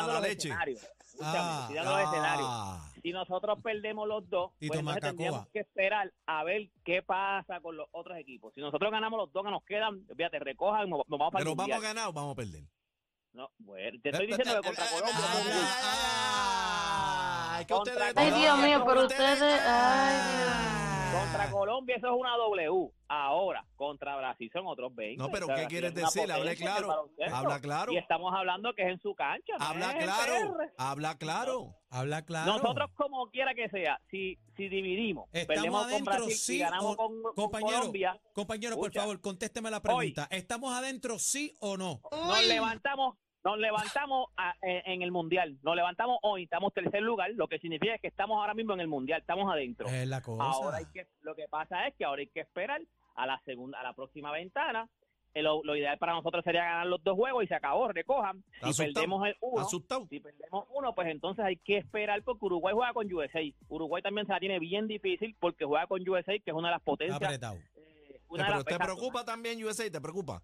Escúchame, 1.19 1.39
Ah, 1.49 1.65
tirando 1.67 1.91
los 1.91 2.01
escenarios. 2.01 2.47
Ah. 2.49 2.91
Si 3.01 3.11
nosotros 3.11 3.59
perdemos 3.63 4.07
los 4.07 4.29
dos, 4.29 4.51
pues 4.51 4.61
entonces 4.61 4.83
Macacoa. 4.85 5.09
tendríamos 5.09 5.47
que 5.49 5.59
esperar 5.59 6.13
a 6.25 6.43
ver 6.43 6.69
qué 6.83 7.01
pasa 7.01 7.59
con 7.61 7.75
los 7.77 7.87
otros 7.91 8.17
equipos. 8.17 8.53
Si 8.53 8.61
nosotros 8.61 8.91
ganamos 8.91 9.17
los 9.17 9.31
dos 9.31 9.43
que 9.43 9.51
nos 9.51 9.63
quedan, 9.63 10.05
fíjate, 10.15 10.39
recojan, 10.39 10.89
nos 10.89 11.01
vamos 11.07 11.31
para 11.31 11.39
Pero 11.43 11.51
el 11.51 11.57
vamos 11.57 11.75
a 11.77 11.79
ganar 11.79 12.07
o 12.09 12.13
vamos 12.13 12.33
a 12.33 12.35
perder. 12.35 12.63
No, 13.33 13.49
bueno, 13.59 13.99
te 14.01 14.09
estoy 14.09 14.27
diciendo 14.27 14.61
que 14.61 14.67
contra 14.67 14.85
Colombia. 14.89 15.13
Ay, 18.15 18.31
Dios 18.31 18.57
mío, 18.59 18.83
pero 18.85 19.01
ustedes- 19.05 19.33
ustedes. 19.33 19.61
Ay, 19.65 20.15
Dios. 20.37 20.66
Contra 21.13 21.49
Colombia 21.51 21.95
eso 21.95 22.07
es 22.07 22.13
una 22.19 22.35
W. 22.37 22.89
Ahora, 23.07 23.65
contra 23.75 24.15
Brasil 24.17 24.49
son 24.51 24.67
otros 24.67 24.93
20. 24.93 25.17
No, 25.23 25.29
pero 25.29 25.45
O 25.45 25.47
sea, 25.47 25.55
¿qué 25.55 25.61
Brasil 25.61 25.69
quieres 25.69 25.95
decir? 25.95 26.29
El 26.29 26.57
claro. 26.57 27.09
Habla 27.31 27.59
claro. 27.61 27.91
Y 27.93 27.97
estamos 27.97 28.33
hablando 28.35 28.73
que 28.73 28.83
es 28.83 28.89
en 28.89 28.99
su 28.99 29.15
cancha. 29.15 29.53
no 29.57 29.65
Habla 29.65 29.97
claro. 29.97 30.57
Habla 30.77 31.17
claro. 31.17 31.75
Habla 31.89 32.21
claro. 32.23 32.53
Nosotros, 32.57 32.89
como 32.95 33.29
quiera 33.29 33.53
que 33.55 33.69
sea, 33.69 33.97
si, 34.11 34.37
si 34.57 34.67
dividimos, 34.67 35.29
Estamos 35.31 35.47
perdemos 35.55 35.81
con 35.83 35.89
adentro, 35.91 36.13
Brasil 36.15 36.35
sí 36.35 36.55
y 36.55 36.59
ganamos 36.59 36.93
o- 36.93 36.97
con, 36.97 37.21
con 37.23 37.33
compañero, 37.35 37.77
Colombia, 37.77 38.19
Compañero, 38.33 38.75
por 38.75 38.91
favor, 38.91 39.21
contésteme 39.21 39.71
la 39.71 39.81
pregunta. 39.81 40.27
¿Estamos 40.29 40.73
adentro, 40.73 41.17
sí 41.19 41.55
o 41.61 41.77
no? 41.77 42.01
nos 42.11 42.45
levantamos 42.45 43.15
nos 43.43 43.57
levantamos 43.57 44.27
a- 44.37 44.55
en, 44.61 44.81
en 44.93 45.01
el 45.01 45.11
Mundial. 45.11 45.57
Nos 45.63 45.75
levantamos 45.75 46.17
hoy, 46.21 46.43
estamos 46.43 46.73
tercer 46.73 47.01
lugar, 47.01 47.31
lo 47.31 47.47
que 47.47 47.59
significa 47.59 47.97
que 47.97 48.07
estamos 48.07 48.37
ahora 48.39 48.53
mismo 48.53 48.73
en 48.73 48.81
el 48.81 48.87
Mundial, 48.87 49.21
estamos 49.21 49.51
adentro. 49.51 49.87
Es 49.87 50.07
la 50.07 50.21
cosa. 50.21 50.43
Ahora 50.43 50.77
hay 50.77 50.85
que, 50.93 51.07
lo 51.21 51.35
que 51.35 51.47
pasa 51.47 51.87
es 51.87 51.95
que 51.95 52.05
ahora 52.05 52.21
hay 52.21 52.27
que 52.27 52.41
esperar 52.41 52.81
a 53.15 53.25
la 53.25 53.39
segunda, 53.45 53.79
a 53.79 53.83
la 53.83 53.93
próxima 53.93 54.31
ventana. 54.31 54.87
Eh, 55.33 55.43
Lo, 55.43 55.61
lo 55.63 55.75
ideal 55.75 55.97
para 55.99 56.13
nosotros 56.13 56.43
sería 56.43 56.63
ganar 56.63 56.87
los 56.87 57.03
dos 57.03 57.15
juegos 57.15 57.43
y 57.43 57.47
se 57.47 57.53
acabó, 57.53 57.91
recojan. 57.91 58.43
Si 58.59 58.69
Asustado. 58.69 58.93
perdemos 58.93 59.27
el 59.27 59.35
uno, 59.41 59.61
Asustado. 59.61 60.07
si 60.09 60.19
perdemos 60.19 60.65
uno, 60.73 60.95
pues 60.95 61.07
entonces 61.09 61.45
hay 61.45 61.57
que 61.57 61.77
esperar 61.77 62.23
porque 62.23 62.45
Uruguay 62.45 62.73
juega 62.73 62.93
con 62.93 63.13
USA. 63.13 63.41
Uruguay 63.67 64.01
también 64.01 64.25
se 64.25 64.33
la 64.33 64.39
tiene 64.39 64.57
bien 64.57 64.87
difícil 64.87 65.35
porque 65.39 65.63
juega 65.65 65.85
con 65.85 66.07
USA, 66.09 66.31
que 66.39 66.43
es 66.47 66.53
una 66.53 66.69
de 66.69 66.73
las 66.75 66.81
potencias. 66.81 67.21
Apretado. 67.21 67.55
eh, 67.75 68.19
una 68.29 68.43
de 68.43 68.47
Pero 68.49 68.55
las- 68.55 68.65
te 68.65 68.77
preocupa 68.79 69.23
también 69.25 69.63
USA, 69.63 69.91
te 69.91 70.01
preocupa. 70.01 70.41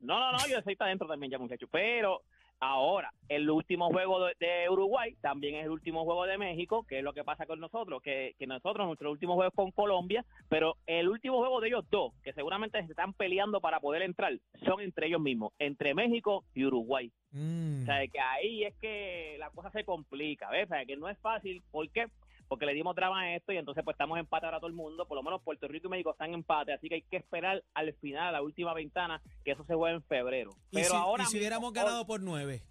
No, 0.00 0.18
no, 0.20 0.32
no, 0.32 0.38
USA 0.38 0.72
está 0.72 0.86
dentro 0.86 1.08
también 1.08 1.30
ya, 1.32 1.38
muchachos. 1.38 1.68
Pero 1.72 2.20
ahora, 2.64 3.12
el 3.28 3.48
último 3.48 3.90
juego 3.90 4.24
de, 4.24 4.34
de 4.38 4.68
Uruguay 4.68 5.14
también 5.20 5.56
es 5.56 5.64
el 5.64 5.70
último 5.70 6.04
juego 6.04 6.26
de 6.26 6.38
México, 6.38 6.84
que 6.88 6.98
es 6.98 7.04
lo 7.04 7.12
que 7.12 7.24
pasa 7.24 7.46
con 7.46 7.60
nosotros, 7.60 8.02
que, 8.02 8.34
que 8.38 8.46
nosotros, 8.46 8.86
nuestro 8.86 9.10
último 9.10 9.34
juego 9.34 9.48
es 9.48 9.54
con 9.54 9.70
Colombia, 9.70 10.24
pero 10.48 10.76
el 10.86 11.08
último 11.08 11.38
juego 11.38 11.60
de 11.60 11.68
ellos 11.68 11.84
dos, 11.90 12.12
que 12.22 12.32
seguramente 12.32 12.82
se 12.84 12.90
están 12.90 13.12
peleando 13.12 13.60
para 13.60 13.80
poder 13.80 14.02
entrar, 14.02 14.32
son 14.64 14.80
entre 14.80 15.06
ellos 15.06 15.20
mismos, 15.20 15.52
entre 15.58 15.94
México 15.94 16.44
y 16.54 16.64
Uruguay. 16.64 17.10
Mm. 17.32 17.82
O 17.82 17.84
sea, 17.84 18.06
que 18.06 18.20
ahí 18.20 18.64
es 18.64 18.74
que 18.76 19.36
la 19.38 19.50
cosa 19.50 19.70
se 19.70 19.84
complica, 19.84 20.48
¿ves? 20.50 20.66
O 20.66 20.68
sea, 20.68 20.84
que 20.84 20.96
no 20.96 21.08
es 21.08 21.18
fácil. 21.18 21.62
¿Por 21.70 21.90
qué? 21.90 22.06
Porque 22.48 22.66
le 22.66 22.74
dimos 22.74 22.94
drama 22.94 23.22
a 23.22 23.34
esto 23.34 23.52
y 23.52 23.56
entonces 23.56 23.82
pues 23.84 23.94
estamos 23.94 24.16
en 24.16 24.20
empate 24.20 24.46
ahora 24.46 24.58
todo 24.58 24.68
el 24.68 24.74
mundo. 24.74 25.06
Por 25.06 25.16
lo 25.16 25.22
menos 25.22 25.42
Puerto 25.42 25.66
Rico 25.68 25.88
y 25.88 25.90
México 25.90 26.10
están 26.10 26.28
en 26.28 26.34
empate, 26.34 26.72
así 26.72 26.88
que 26.88 26.96
hay 26.96 27.02
que 27.02 27.16
esperar 27.16 27.62
al 27.74 27.92
final, 27.94 28.28
a 28.28 28.32
la 28.32 28.42
última 28.42 28.74
ventana, 28.74 29.22
que 29.44 29.52
eso 29.52 29.64
se 29.64 29.74
juegue 29.74 29.96
en 29.96 30.02
febrero. 30.02 30.50
¿Y, 30.70 30.76
Pero 30.76 30.90
si, 30.90 30.96
ahora 30.96 31.22
y 31.22 31.26
si 31.26 31.34
mismo, 31.34 31.40
hubiéramos 31.40 31.72
ganado 31.72 32.06
por 32.06 32.20
nueve? 32.20 32.62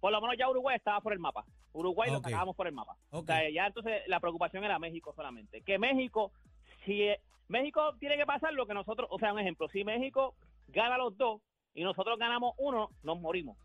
por 0.00 0.12
lo 0.12 0.20
menos 0.20 0.36
ya 0.38 0.48
Uruguay 0.48 0.76
estaba 0.76 1.00
por 1.00 1.12
el 1.12 1.18
mapa. 1.18 1.44
Uruguay 1.72 2.10
lo 2.10 2.20
sacábamos 2.20 2.56
por 2.56 2.66
el 2.66 2.72
mapa. 2.72 2.96
Ok. 3.10 3.22
O 3.22 3.26
sea, 3.26 3.50
ya 3.50 3.66
entonces 3.66 4.02
la 4.06 4.20
preocupación 4.20 4.64
era 4.64 4.78
México 4.78 5.12
solamente. 5.14 5.62
Que 5.62 5.78
México, 5.78 6.32
si 6.84 7.08
México 7.48 7.94
tiene 7.98 8.16
que 8.16 8.26
pasar 8.26 8.52
lo 8.52 8.66
que 8.66 8.74
nosotros, 8.74 9.08
o 9.10 9.18
sea, 9.18 9.32
un 9.32 9.40
ejemplo, 9.40 9.68
si 9.68 9.84
México 9.84 10.34
gana 10.68 10.98
los 10.98 11.16
dos 11.16 11.40
y 11.74 11.82
nosotros 11.82 12.18
ganamos 12.18 12.54
uno, 12.58 12.90
nos 13.02 13.20
morimos. 13.20 13.56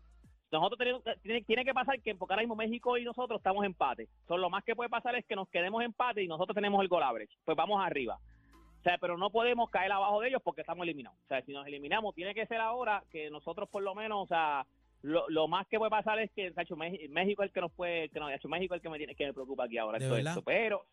Nosotros 0.58 0.78
tenemos, 0.78 1.02
tiene, 1.22 1.42
tiene 1.42 1.64
que 1.64 1.74
pasar 1.74 2.00
que 2.00 2.14
porque 2.14 2.34
ahora 2.34 2.42
mismo 2.42 2.56
México 2.56 2.96
y 2.98 3.04
nosotros 3.04 3.38
estamos 3.38 3.64
empate. 3.64 4.08
So, 4.28 4.36
lo 4.36 4.50
más 4.50 4.64
que 4.64 4.74
puede 4.76 4.90
pasar 4.90 5.14
es 5.16 5.24
que 5.26 5.36
nos 5.36 5.48
quedemos 5.48 5.82
empate 5.82 6.22
y 6.22 6.28
nosotros 6.28 6.54
tenemos 6.54 6.80
el 6.82 6.88
goal 6.88 7.02
average. 7.02 7.34
Pues 7.44 7.56
vamos 7.56 7.84
arriba. 7.84 8.18
O 8.80 8.82
sea, 8.82 8.98
pero 8.98 9.16
no 9.16 9.30
podemos 9.30 9.70
caer 9.70 9.90
abajo 9.92 10.20
de 10.20 10.28
ellos 10.28 10.42
porque 10.44 10.60
estamos 10.60 10.82
eliminados. 10.84 11.18
O 11.24 11.26
sea, 11.28 11.42
si 11.42 11.52
nos 11.52 11.66
eliminamos, 11.66 12.14
tiene 12.14 12.34
que 12.34 12.46
ser 12.46 12.60
ahora 12.60 13.02
que 13.10 13.30
nosotros 13.30 13.68
por 13.70 13.82
lo 13.82 13.94
menos, 13.94 14.24
o 14.24 14.26
sea, 14.26 14.66
lo, 15.00 15.28
lo 15.28 15.48
más 15.48 15.66
que 15.68 15.78
puede 15.78 15.90
pasar 15.90 16.18
es 16.18 16.30
que 16.32 16.52
Sacho, 16.52 16.76
México 16.76 17.42
es 17.42 17.48
el 17.48 17.52
que 17.52 17.60
nos 17.62 17.72
puede, 17.72 18.08
que 18.10 18.20
no, 18.20 18.28
Sacho, 18.28 18.48
México 18.48 18.74
es 18.74 18.78
el 18.78 18.82
que 18.82 18.88
me 18.90 18.98
tiene, 18.98 19.14
que 19.14 19.26
me 19.26 19.32
preocupa 19.34 19.64
aquí 19.64 19.78
ahora. 19.78 19.98
¿De 19.98 20.04
esto, 20.04 20.16
esto. 20.18 20.42
Pero, 20.42 20.84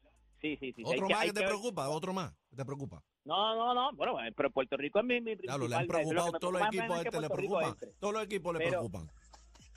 sí, 0.41 0.57
sí, 0.57 0.73
sí. 0.73 0.83
Otro 0.85 1.09
más 1.09 1.25
que 1.25 1.33
te 1.33 1.41
que 1.41 1.45
preocupa, 1.47 1.89
otro 1.89 2.13
más 2.13 2.33
que 2.49 2.55
te 2.55 2.65
preocupa. 2.65 3.03
No, 3.23 3.55
no, 3.55 3.73
no. 3.73 3.91
Bueno, 3.95 4.17
pero 4.35 4.49
Puerto 4.51 4.77
Rico 4.77 4.99
es 4.99 5.05
mi, 5.05 5.21
mi 5.21 5.35
Claro, 5.37 5.67
le 5.67 5.75
principal. 5.75 5.81
han 5.81 5.87
preocupado 5.87 6.31
todos 6.39 6.53
los 6.53 6.61
preocupa 6.61 6.85
equipos 6.85 7.05
este 7.05 7.21
le 7.21 7.29
preocupan. 7.29 7.69
entre. 7.69 7.91
Todos 7.99 8.13
los 8.13 8.23
equipos 8.23 8.53
le 8.53 8.67
preocupan. 8.67 9.11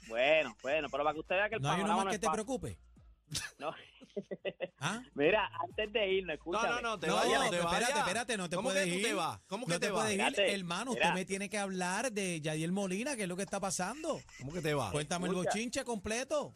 Bueno, 0.09 0.57
bueno, 0.63 0.89
pero 0.91 1.03
para 1.05 1.15
que 1.15 1.21
usted 1.21 1.35
vea 1.37 1.49
que 1.49 1.55
el 1.57 1.63
¿No 1.63 1.71
hay 1.71 1.83
uno 1.83 1.97
más 1.97 2.13
que 2.13 2.19
te 2.19 2.31
preocupe? 2.31 2.79
No. 3.59 3.73
¿Ah? 4.79 5.03
Mira, 5.15 5.51
antes 5.61 5.93
de 5.93 6.13
irnos, 6.13 6.29
No, 6.29 6.35
escúchame. 6.35 6.69
no, 6.69 6.81
no, 6.83 6.99
te 7.01 7.07
No, 7.07 7.17
vayas, 7.17 7.33
no 7.39 7.45
te 7.45 7.51
pero 7.51 7.63
espérate, 7.63 7.85
vayas. 7.93 7.99
espérate, 8.07 8.37
no 8.37 8.49
te 8.51 8.57
¿Cómo 8.57 8.69
puedes 8.69 8.85
que 8.85 8.91
tú 8.93 8.99
ir. 8.99 9.05
te 9.05 9.15
vas? 9.15 9.41
¿Cómo 9.49 9.67
que 9.67 9.73
no 9.73 9.81
te, 9.81 9.87
te 9.87 9.93
vas? 9.93 10.03
puedes 10.05 10.39
ir, 10.39 10.41
hermano. 10.41 10.93
mira. 10.93 11.07
Usted 11.07 11.15
me 11.19 11.25
tiene 11.25 11.49
que 11.49 11.59
hablar 11.59 12.13
de 12.13 12.41
Yadiel 12.41 12.71
Molina, 12.73 13.17
que 13.17 13.23
es 13.23 13.29
lo 13.29 13.37
que 13.37 13.43
está 13.43 13.59
pasando. 13.61 14.21
¿Cómo 14.39 14.53
que 14.53 14.61
te 14.61 14.75
vas? 14.75 14.93
Cuéntame 14.93 15.29
el 15.29 15.35
bochinche 15.35 15.85
completo. 15.85 16.55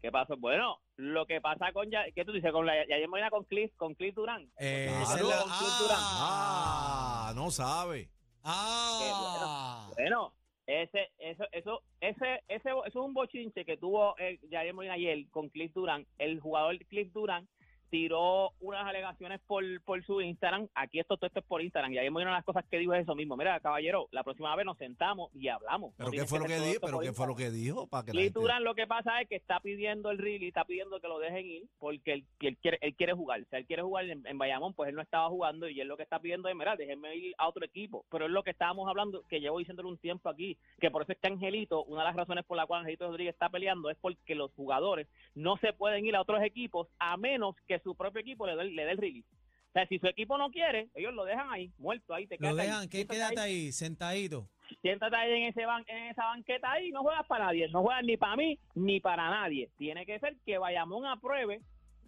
¿Qué 0.00 0.12
pasó? 0.12 0.36
Bueno, 0.36 0.78
lo 0.96 1.26
que 1.26 1.40
pasa 1.40 1.72
con 1.72 1.90
ya, 1.90 2.04
¿qué 2.14 2.24
tú 2.24 2.30
dices? 2.32 2.52
Con 2.52 2.64
la 2.66 2.74
Yayer 2.86 3.08
Molina 3.08 3.30
con 3.30 3.44
Cliff, 3.44 3.72
con 3.76 3.94
Cliff 3.94 4.14
Durán. 4.14 4.48
Eh, 4.58 4.86
Claro. 5.06 5.28
Con 5.30 5.50
Cliff 5.58 5.78
Durán. 5.80 5.98
Ah, 6.00 7.32
no 7.34 7.50
sabe. 7.50 8.08
Ah. 8.44 9.88
Bueno, 9.96 10.32
ese, 10.68 11.08
eso, 11.18 11.44
eso, 11.50 11.82
ese, 12.00 12.42
ese, 12.46 12.68
eso 12.68 12.84
es 12.84 12.94
un 12.94 13.14
bochinche 13.14 13.64
que 13.64 13.78
tuvo 13.78 14.14
eh, 14.18 14.38
Yair 14.50 14.74
Molina 14.74 14.94
ayer 14.94 15.24
con 15.30 15.48
Cliff 15.48 15.72
Durán. 15.72 16.06
El 16.18 16.40
jugador 16.40 16.78
Cliff 16.86 17.10
Durán 17.12 17.48
tiró 17.90 18.52
unas 18.60 18.86
alegaciones 18.86 19.40
por, 19.46 19.64
por 19.82 20.04
su 20.04 20.20
Instagram. 20.20 20.68
Aquí 20.74 20.98
esto, 21.00 21.16
todo 21.16 21.26
esto 21.26 21.40
es 21.40 21.46
por 21.46 21.62
Instagram. 21.62 21.92
Y 21.92 21.98
ahí 21.98 22.08
una 22.08 22.20
de 22.20 22.30
las 22.30 22.44
cosas 22.44 22.64
que 22.70 22.78
dijo 22.78 22.94
es 22.94 23.02
eso 23.02 23.14
mismo. 23.14 23.36
Mira, 23.36 23.58
caballero, 23.60 24.08
la 24.12 24.22
próxima 24.24 24.54
vez 24.56 24.66
nos 24.66 24.78
sentamos 24.78 25.30
y 25.34 25.48
hablamos. 25.48 25.94
¿Pero 25.96 26.10
No 26.10 26.12
qué 26.12 26.26
fue 26.26 26.38
lo 26.38 26.44
que 26.46 26.58
dijo? 26.60 26.80
¿Pero 26.80 26.98
qué 27.00 27.12
fue 27.12 27.26
lo 27.26 27.36
que 27.36 27.50
dijo? 27.50 27.86
Para 27.86 28.04
que 28.04 28.12
gente- 28.12 28.38
Durán 28.40 28.64
lo 28.64 28.74
que 28.74 28.86
pasa 28.86 29.20
es 29.20 29.28
que 29.28 29.36
está 29.36 29.60
pidiendo 29.60 30.10
el 30.10 30.18
reel 30.18 30.42
y 30.42 30.48
está 30.48 30.64
pidiendo 30.64 31.00
que 31.00 31.08
lo 31.08 31.18
dejen 31.18 31.46
ir 31.46 31.62
porque 31.78 32.12
él, 32.12 32.24
él 32.40 32.56
quiere 32.58 32.78
él 32.80 32.94
quiere 32.94 33.12
jugar. 33.12 33.40
O 33.40 33.44
sea, 33.46 33.58
él 33.58 33.66
quiere 33.66 33.82
jugar 33.82 34.04
en, 34.06 34.26
en 34.26 34.38
Bayamón, 34.38 34.74
pues 34.74 34.88
él 34.90 34.94
no 34.96 35.02
estaba 35.02 35.28
jugando 35.28 35.68
y 35.68 35.80
él 35.80 35.88
lo 35.88 35.96
que 35.96 36.02
está 36.02 36.18
pidiendo 36.18 36.48
es, 36.48 36.56
mira, 36.56 36.76
déjenme 36.76 37.14
ir 37.16 37.34
a 37.38 37.48
otro 37.48 37.64
equipo. 37.64 38.04
Pero 38.10 38.26
es 38.26 38.30
lo 38.30 38.42
que 38.42 38.50
estábamos 38.50 38.88
hablando, 38.88 39.22
que 39.28 39.40
llevo 39.40 39.58
diciéndolo 39.58 39.88
un 39.88 39.98
tiempo 39.98 40.28
aquí, 40.28 40.56
que 40.80 40.90
por 40.90 41.02
eso 41.02 41.12
es 41.12 41.18
que 41.18 41.28
Angelito, 41.28 41.84
una 41.84 42.02
de 42.02 42.08
las 42.08 42.16
razones 42.16 42.44
por 42.44 42.56
la 42.56 42.66
cual 42.66 42.80
Angelito 42.80 43.06
Rodríguez 43.06 43.34
está 43.34 43.48
peleando 43.48 43.90
es 43.90 43.96
porque 44.00 44.34
los 44.34 44.52
jugadores 44.54 45.08
no 45.34 45.56
se 45.58 45.72
pueden 45.72 46.04
ir 46.06 46.16
a 46.16 46.20
otros 46.20 46.42
equipos 46.42 46.88
a 46.98 47.16
menos 47.16 47.56
que 47.66 47.77
su 47.80 47.94
propio 47.94 48.20
equipo 48.20 48.46
le 48.46 48.56
dé, 48.56 48.64
le 48.64 48.84
dé 48.84 48.90
el 48.92 48.98
release. 48.98 49.28
O 49.68 49.72
sea, 49.72 49.86
si 49.86 49.98
su 49.98 50.06
equipo 50.06 50.38
no 50.38 50.50
quiere, 50.50 50.88
ellos 50.94 51.12
lo 51.12 51.24
dejan 51.24 51.50
ahí, 51.52 51.70
muerto 51.78 52.14
ahí, 52.14 52.26
te 52.26 52.36
Lo 52.38 52.48
ahí. 52.48 52.56
dejan, 52.56 52.88
¿qué 52.88 53.06
quédate 53.06 53.40
ahí 53.40 53.64
ahí, 53.66 53.72
sentadito? 53.72 54.48
siéntate 54.82 55.16
ahí 55.16 55.32
en, 55.32 55.42
ese 55.48 55.66
ban- 55.66 55.84
en 55.88 56.04
esa 56.08 56.24
banqueta 56.26 56.70
ahí, 56.72 56.90
no 56.90 57.02
juegas 57.02 57.26
para 57.26 57.46
nadie, 57.46 57.68
no 57.68 57.82
juegas 57.82 58.04
ni 58.04 58.16
para 58.16 58.36
mí 58.36 58.58
ni 58.74 59.00
para 59.00 59.28
nadie. 59.30 59.70
Tiene 59.76 60.04
que 60.06 60.18
ser 60.20 60.36
que 60.44 60.58
Bayamón 60.58 61.06
apruebe 61.06 61.60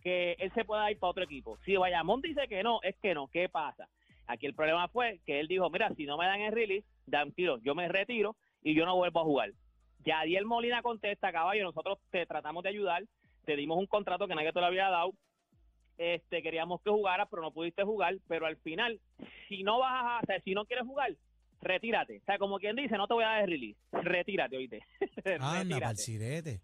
que 0.02 0.32
él 0.38 0.50
se 0.54 0.64
pueda 0.64 0.90
ir 0.90 0.98
para 0.98 1.10
otro 1.10 1.24
equipo. 1.24 1.58
Si 1.64 1.76
Bayamón 1.76 2.20
dice 2.22 2.48
que 2.48 2.62
no, 2.62 2.80
es 2.82 2.96
que 3.02 3.14
no. 3.14 3.28
¿Qué 3.28 3.48
pasa? 3.48 3.88
Aquí 4.26 4.46
el 4.46 4.54
problema 4.54 4.88
fue 4.88 5.20
que 5.26 5.40
él 5.40 5.48
dijo, 5.48 5.68
mira, 5.70 5.92
si 5.96 6.06
no 6.06 6.16
me 6.16 6.26
dan 6.26 6.40
el 6.40 6.52
release, 6.52 6.86
dan 7.06 7.32
tiro, 7.32 7.58
yo 7.58 7.74
me 7.74 7.88
retiro 7.88 8.36
y 8.62 8.74
yo 8.74 8.84
no 8.86 8.96
vuelvo 8.96 9.20
a 9.20 9.24
jugar. 9.24 9.50
Yadiel 10.04 10.46
Molina 10.46 10.82
contesta, 10.82 11.32
caballo, 11.32 11.64
nosotros 11.64 11.98
te 12.10 12.24
tratamos 12.26 12.62
de 12.62 12.68
ayudar, 12.70 13.04
te 13.44 13.56
dimos 13.56 13.78
un 13.78 13.86
contrato 13.86 14.26
que 14.28 14.34
nadie 14.34 14.52
te 14.52 14.60
lo 14.60 14.66
había 14.66 14.88
dado, 14.88 15.12
este 16.00 16.42
queríamos 16.42 16.80
que 16.82 16.90
jugaras, 16.90 17.28
pero 17.30 17.42
no 17.42 17.52
pudiste 17.52 17.82
jugar, 17.84 18.16
pero 18.26 18.46
al 18.46 18.56
final, 18.56 18.98
si 19.48 19.62
no 19.62 19.78
vas 19.78 19.92
a, 20.04 20.20
o 20.22 20.26
sea, 20.26 20.40
si 20.40 20.54
no 20.54 20.64
quieres 20.64 20.86
jugar, 20.86 21.14
retírate. 21.60 22.18
O 22.18 22.24
sea, 22.24 22.38
como 22.38 22.58
quien 22.58 22.74
dice, 22.76 22.96
no 22.96 23.06
te 23.06 23.14
voy 23.14 23.24
a 23.24 23.28
dar 23.28 23.44
el 23.44 23.50
release, 23.50 23.78
retírate, 23.92 24.56
oíste. 24.56 24.82
Anda, 25.40 25.62
Retírate. 25.78 26.60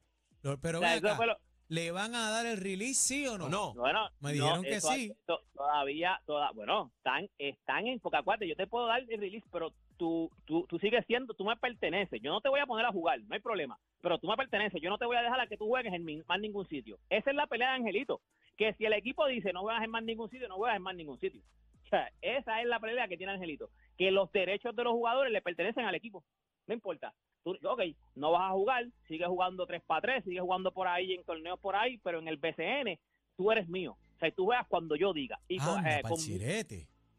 Pero 0.62 0.78
O 0.78 0.81
sea, 0.81 0.95
acá, 0.95 1.26
lo- 1.26 1.37
¿le 1.69 1.90
van 1.90 2.14
a 2.14 2.31
dar 2.31 2.47
el 2.47 2.57
release 2.57 2.95
sí 3.00 3.26
o 3.26 3.37
no? 3.37 3.49
No, 3.49 3.75
Bueno, 3.75 4.09
Me 4.21 4.33
dijeron 4.33 4.62
que 4.62 4.76
eso- 4.76 4.88
sí. 4.93 5.12
to- 5.26 5.40
todavía, 5.55 6.19
toda, 6.25 6.50
bueno, 6.52 6.93
están, 6.97 7.28
están 7.37 7.87
en 7.88 8.00
poca 8.00 8.19
acuate. 8.21 8.49
Yo 8.49 8.57
te 8.57 8.66
puedo 8.66 8.87
dar 8.87 9.00
el 9.00 9.21
release, 9.21 9.47
pero 9.52 9.73
tú, 9.99 10.31
tú, 10.47 10.64
tú 10.69 10.78
sigues 10.78 11.05
siendo, 11.07 11.35
tú 11.35 11.45
me 11.45 11.57
perteneces. 11.57 12.21
Yo 12.23 12.31
no 12.31 12.40
te 12.40 12.49
voy 12.49 12.61
a 12.61 12.66
poner 12.66 12.87
a 12.87 12.93
jugar, 12.93 13.21
no 13.21 13.35
hay 13.35 13.40
problema. 13.40 13.76
Pero 14.00 14.19
tú 14.19 14.28
me 14.28 14.37
perteneces. 14.37 14.81
Yo 14.81 14.88
no 14.88 14.99
te 14.99 15.05
voy 15.05 15.16
a 15.16 15.23
dejar 15.23 15.40
a 15.40 15.47
que 15.47 15.57
tú 15.57 15.66
juegues 15.66 15.93
en 15.93 16.05
mi- 16.05 16.23
más 16.28 16.38
ningún 16.40 16.66
sitio. 16.69 16.97
Esa 17.11 17.31
es 17.31 17.37
la 17.37 17.47
pelea 17.49 17.71
de 17.71 17.76
Angelito. 17.76 18.21
Que 18.57 18.73
si 18.75 18.85
el 18.85 18.93
equipo 18.95 19.27
dice 19.27 19.53
no 19.53 19.61
juegas 19.63 19.83
en 19.85 19.91
más 19.91 20.03
ningún 20.03 20.31
sitio, 20.31 20.49
no 20.49 20.57
juegas 20.57 20.77
en 20.77 20.83
más 20.83 20.95
ningún 20.95 21.19
sitio. 21.21 21.43
O 21.85 21.89
sea, 21.89 22.11
esa 22.21 22.61
es 22.61 22.67
la 22.67 22.81
pelea 22.81 23.07
que 23.07 23.17
tiene 23.17 23.33
Angelito. 23.33 23.71
Que 23.97 24.11
los 24.11 24.31
derechos 24.33 24.75
de 24.75 24.83
los 24.85 24.93
jugadores 24.93 25.33
le 25.33 25.41
pertenecen 25.43 25.85
al 25.85 25.95
equipo. 25.95 26.25
No 26.67 26.75
importa. 26.75 27.15
Tú, 27.45 27.57
ok, 27.63 27.81
no 28.17 28.33
vas 28.33 28.51
a 28.51 28.55
jugar, 28.55 28.87
sigues 29.07 29.29
jugando 29.29 29.67
3 29.67 29.83
para 29.87 30.01
3, 30.01 30.25
sigues 30.25 30.41
jugando 30.41 30.73
por 30.73 30.89
ahí 30.89 31.13
en 31.15 31.23
torneos 31.23 31.61
por 31.61 31.77
ahí, 31.77 31.97
pero 31.99 32.19
en 32.19 32.27
el 32.27 32.39
BCN 32.39 32.99
tú 33.37 33.53
eres 33.53 33.69
mío. 33.69 33.93
O 34.17 34.19
sea, 34.19 34.31
tú 34.33 34.47
juegas 34.47 34.67
cuando 34.67 34.97
yo 34.97 35.13
diga. 35.13 35.39
Y, 35.47 35.59
con- 35.59 35.79
Anda, 35.79 35.99
eh, 35.99 36.03
con- 36.03 36.19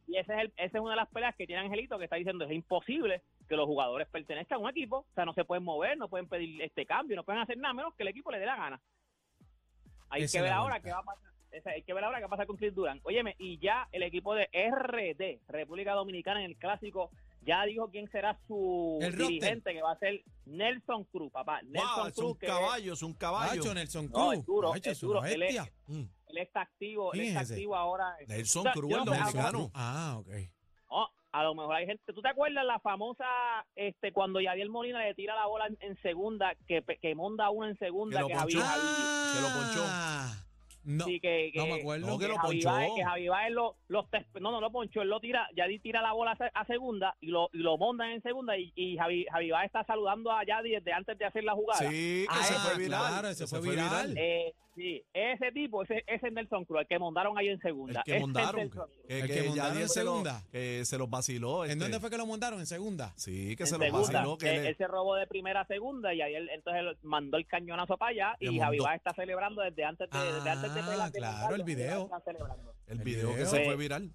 y 0.10 0.17
ese 0.17 0.34
es 0.34 0.39
el, 0.39 0.48
esa 0.58 0.77
es 0.77 0.82
una 0.82 0.91
de 0.91 0.96
las 0.98 1.08
peleas 1.10 1.36
que 1.36 1.46
tiene 1.48 1.62
Angelito, 1.62 1.98
que 1.98 2.03
está 2.06 2.17
diciendo 2.17 2.44
es 2.44 2.51
imposible 2.51 3.22
que 3.48 3.56
los 3.56 3.65
jugadores 3.67 4.08
pertenezcan 4.10 4.58
a 4.58 4.63
un 4.63 4.70
equipo. 4.70 4.98
O 5.10 5.13
sea, 5.15 5.24
no 5.24 5.34
se 5.34 5.46
pueden 5.46 5.63
mover, 5.63 5.98
no 5.98 6.10
pueden 6.10 6.27
pedir 6.27 6.62
este 6.62 6.86
cambio, 6.86 7.15
no 7.15 7.24
pueden 7.24 7.41
hacer 7.41 7.58
nada 7.58 7.74
menos 7.74 7.94
que 7.96 8.03
el 8.03 8.10
equipo 8.10 8.29
le 8.32 8.39
dé 8.39 8.46
la 8.46 8.58
gana. 8.58 8.82
Hay 10.09 10.23
Esa 10.23 10.37
que 10.37 10.41
ver 10.43 10.51
ahora 10.53 10.79
qué 10.81 10.91
va 10.91 10.99
a 10.99 11.03
pasar. 11.03 11.23
hay 11.65 11.81
que 11.83 11.93
ver 11.93 12.03
ahora 12.03 12.19
qué 12.21 12.27
pasa 12.27 12.45
con 12.45 12.55
Chris 12.57 12.73
Durán. 12.75 12.99
Óyeme, 13.03 13.35
y 13.39 13.57
ya 13.59 13.87
el 13.91 14.03
equipo 14.03 14.33
de 14.35 14.47
RD, 14.53 15.41
República 15.47 15.93
Dominicana, 15.93 16.39
en 16.43 16.51
el 16.51 16.57
clásico, 16.57 17.09
ya 17.41 17.63
dijo 17.65 17.89
quién 17.89 18.09
será 18.11 18.37
su 18.47 18.97
El 19.01 19.13
roster. 19.13 19.27
dirigente, 19.27 19.73
que 19.73 19.81
va 19.81 19.91
a 19.93 19.99
ser 19.99 20.21
Nelson 20.45 21.05
Cruz, 21.05 21.31
papá. 21.31 21.61
Nelson 21.63 21.95
wow, 21.97 22.07
es 22.07 22.13
Cruz, 22.15 22.31
un 22.31 22.37
que 22.37 22.47
caballo, 22.47 22.93
es 22.93 23.01
un 23.03 23.13
caballo. 23.13 23.73
Nelson 23.73 24.05
No, 24.07 24.11
Cruz. 24.29 24.33
es 24.39 24.45
duro, 24.45 24.73
Hacho, 24.73 24.91
es 24.91 25.03
una 25.03 25.07
duro. 25.19 25.25
Él 25.25 25.41
es- 25.43 25.55
bestia. 25.55 25.73
Mm. 25.87 26.03
él 26.27 26.37
está 26.37 26.61
activo, 26.61 27.13
él 27.13 27.19
¿Quién 27.19 27.27
está 27.29 27.41
es 27.41 27.51
activo 27.51 27.75
ahora. 27.75 28.15
Nelson 28.27 28.59
O 28.59 28.63
sea, 28.63 28.73
Cruz, 28.73 28.91
el 28.93 29.05
dominicano. 29.05 29.71
Ah, 29.73 30.15
ok. 30.19 30.27
A 31.31 31.43
lo 31.43 31.53
mejor 31.55 31.75
hay 31.75 31.86
gente. 31.86 32.13
¿Tú 32.13 32.22
te 32.22 32.29
acuerdas 32.29 32.65
la 32.65 32.79
famosa, 32.79 33.25
este, 33.75 34.12
cuando 34.12 34.39
Yadiel 34.41 34.69
Molina 34.69 35.03
le 35.03 35.13
tira 35.13 35.36
la 35.36 35.46
bola 35.46 35.67
en, 35.67 35.77
en 35.81 36.01
segunda, 36.01 36.53
que, 36.67 36.81
pe- 36.81 36.98
que 36.98 37.15
monda 37.15 37.50
uno 37.50 37.67
en 37.67 37.77
segunda, 37.77 38.17
Que 38.17 38.22
lo 38.22 38.27
que 38.29 38.34
ponchó. 38.36 38.60
Javi, 38.62 38.81
Ah, 38.81 39.34
que 39.36 39.41
lo 39.41 39.48
ponchó. 39.50 40.43
No, 40.89 41.03
sí, 41.03 41.19
que, 41.19 41.51
no 41.53 41.65
me 41.67 41.81
acuerdo. 41.81 42.07
No, 42.07 42.17
que 42.17 42.27
lo 42.29 42.38
Javi 42.38 42.62
ponchó. 42.63 42.69
Baez- 42.69 42.96
que 42.96 43.03
Javi 43.03 43.27
Baez 43.27 43.51
lo, 43.53 43.75
los 43.89 44.05
no, 44.39 44.51
no 44.51 44.62
lo 44.62 44.72
ponchó, 44.72 45.01
él 45.01 45.10
lo 45.10 45.19
tira, 45.19 45.46
Yadi 45.53 45.79
tira 45.79 46.01
la 46.01 46.13
bola 46.13 46.31
a, 46.31 46.38
se- 46.38 46.51
a 46.53 46.65
segunda 46.65 47.13
y 47.19 47.27
lo, 47.27 47.50
y 47.51 47.57
lo 47.57 47.77
mondan 47.77 48.12
en 48.12 48.22
segunda 48.22 48.57
y, 48.57 48.72
y 48.74 48.96
Javi, 48.98 49.25
Javi 49.29 49.51
Baez 49.51 49.65
está 49.65 49.84
saludando 49.84 50.31
a 50.31 50.46
Yadi 50.46 50.69
desde 50.72 50.93
antes 50.93 51.17
de 51.17 51.25
hacer 51.25 51.43
la 51.43 51.53
jugada. 51.55 51.79
Sí, 51.89 52.25
que 52.25 52.27
Ah, 52.29 52.43
se 52.43 52.53
fue 52.53 52.77
viral. 52.77 53.00
claro, 53.10 53.27
que 53.38 53.48
fue 53.48 53.60
viral. 53.62 54.15
Eh, 54.17 54.53
sí, 54.77 55.03
ese 55.13 55.51
tipo, 55.51 55.84
ese, 55.84 56.03
ese 56.07 56.27
es 56.27 56.34
Nelson 56.34 56.63
Cruz, 56.65 56.81
el 56.81 56.88
que 56.88 56.98
montaron 57.00 57.38
ahí 57.38 57.50
en 57.50 57.60
segunda. 57.60 58.00
El 58.00 58.03
que 58.05 58.17
Ese. 58.17 58.27
Nelson 58.27 58.69
Cruz. 58.69 58.86
Que, 59.07 59.19
El 59.19 59.27
que 59.27 59.34
que 59.34 59.43
mondaron 59.50 59.55
Yadier 59.74 59.81
en 59.84 59.89
se 59.89 60.03
lo- 60.03 60.12
segunda. 60.12 60.43
que 60.51 60.86
se 60.86 60.98
los 60.98 61.10
vaciló. 61.10 61.65
¿En 61.65 61.72
este. 61.72 61.84
dónde 61.84 62.00
fue 62.00 62.10
que 62.10 62.17
lo 62.17 62.25
montaron? 62.25 62.60
¿En 62.60 62.65
segunda? 62.67 63.13
Sí, 63.17 63.55
que 63.57 63.63
en 63.63 63.67
se 63.67 63.77
los 63.77 63.86
segunda. 63.88 64.12
vaciló. 64.19 64.38
Que 64.38 64.55
él, 64.55 64.63
le- 64.63 64.69
él 64.69 64.77
se 64.77 64.88
robó 64.88 65.15
de 65.15 65.27
primera 65.27 65.62
a 65.62 65.67
segunda 65.67 66.13
y 66.13 66.22
ahí 66.22 66.36
él, 66.36 66.50
entonces 66.53 66.84
él 66.84 66.98
mandó 67.01 67.38
el 67.38 67.48
cañonazo 67.48 67.98
para 67.98 68.12
allá 68.12 68.38
Le 68.39 68.51
y 68.53 68.60
Javi. 68.60 68.77
Baez 68.79 68.98
está 69.00 69.13
celebrando 69.13 69.62
desde 69.63 69.84
antes 69.84 70.10
de, 70.10 70.17
desde 70.34 70.50
antes 70.50 70.74
de 70.74 70.79
Ah, 70.81 71.12
claro, 71.13 71.55
el 71.55 71.63
video. 71.63 72.10
celebrando. 72.24 72.74
el 72.88 72.98
el 73.00 73.03
video 73.03 73.36
que 73.36 73.46
se 73.46 73.65
fue 73.65 73.75
viral. 73.75 74.12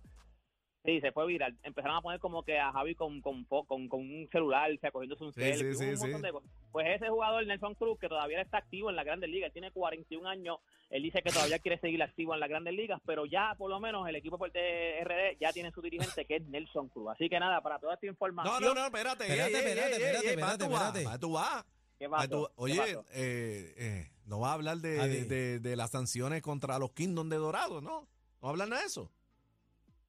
Sí, 0.84 1.00
se 1.00 1.12
fue 1.12 1.26
viral. 1.26 1.56
Empezaron 1.62 1.96
a 1.96 2.00
poner 2.02 2.18
como 2.18 2.42
que 2.42 2.58
a 2.58 2.72
Javi 2.72 2.96
con, 2.96 3.20
con, 3.20 3.44
con, 3.44 3.64
con 3.88 4.00
un 4.00 4.28
celular, 4.32 4.68
o 4.72 4.76
sea, 4.78 4.90
cogiéndose 4.90 5.22
un 5.22 5.32
Sí, 5.32 5.40
selfie, 5.40 5.74
sí, 5.74 5.84
un 5.84 5.96
sí, 5.96 6.02
montón 6.02 6.20
sí. 6.20 6.26
de 6.26 6.32
cosas. 6.32 6.50
Pues 6.72 6.86
ese 6.96 7.08
jugador, 7.08 7.46
Nelson 7.46 7.74
Cruz, 7.76 7.98
que 8.00 8.08
todavía 8.08 8.40
está 8.40 8.58
activo 8.58 8.90
en 8.90 8.96
la 8.96 9.04
Grandes 9.04 9.30
Ligas, 9.30 9.52
tiene 9.52 9.70
41 9.70 10.28
años, 10.28 10.58
él 10.90 11.04
dice 11.04 11.22
que 11.22 11.30
todavía 11.30 11.60
quiere 11.60 11.78
seguir 11.78 12.02
activo 12.02 12.34
en 12.34 12.40
las 12.40 12.48
Grandes 12.48 12.74
Ligas, 12.74 13.00
pero 13.06 13.26
ya 13.26 13.54
por 13.56 13.70
lo 13.70 13.78
menos 13.78 14.08
el 14.08 14.16
equipo 14.16 14.36
de 14.48 15.04
RD 15.04 15.38
ya 15.40 15.52
tiene 15.52 15.70
su 15.70 15.80
dirigente 15.82 16.24
que 16.24 16.36
es 16.36 16.42
Nelson 16.48 16.88
Cruz. 16.88 17.10
Así 17.12 17.28
que 17.28 17.38
nada, 17.38 17.60
para 17.60 17.78
toda 17.78 17.94
esta 17.94 18.06
No, 18.06 18.10
información, 18.12 18.60
no, 18.62 18.74
no, 18.74 18.84
espérate. 18.86 19.24
Espérate, 19.24 19.50
ey, 19.50 19.62
ey, 19.64 19.70
espérate, 19.70 19.96
ey, 19.96 20.02
espérate, 20.02 20.30
ey, 20.30 20.36
¿pa' 20.36 20.52
espérate, 20.52 20.64
espérate. 20.64 21.04
¿Pa' 21.04 21.18
tú 21.18 21.32
vas? 21.32 21.64
¿qué 21.98 22.08
¿Qué 22.08 22.36
Oye, 22.56 22.76
pasó? 22.76 23.04
eh, 23.12 23.74
eh, 23.76 24.10
no 24.26 24.40
va 24.40 24.50
a 24.50 24.54
hablar 24.54 24.78
de, 24.78 24.96
de- 25.08 25.24
de- 25.26 25.58
de 25.60 25.76
las 25.76 25.92
sanciones 25.92 26.42
contra 26.42 26.76
los 26.80 26.90
Kingdom 26.90 27.28
de 27.28 27.36
Dorado, 27.36 27.80
¿no? 27.80 28.00
¿No 28.00 28.08
va 28.42 28.48
a 28.48 28.50
hablar 28.50 28.66
nada 28.68 28.80
de 28.82 28.88
eso? 28.88 29.08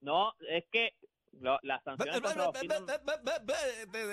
No, 0.03 0.33
es 0.50 0.63
que 0.72 0.93
lo- 1.39 1.60
las 1.63 1.83
sanciones 1.83 2.22
Te- 2.22 2.22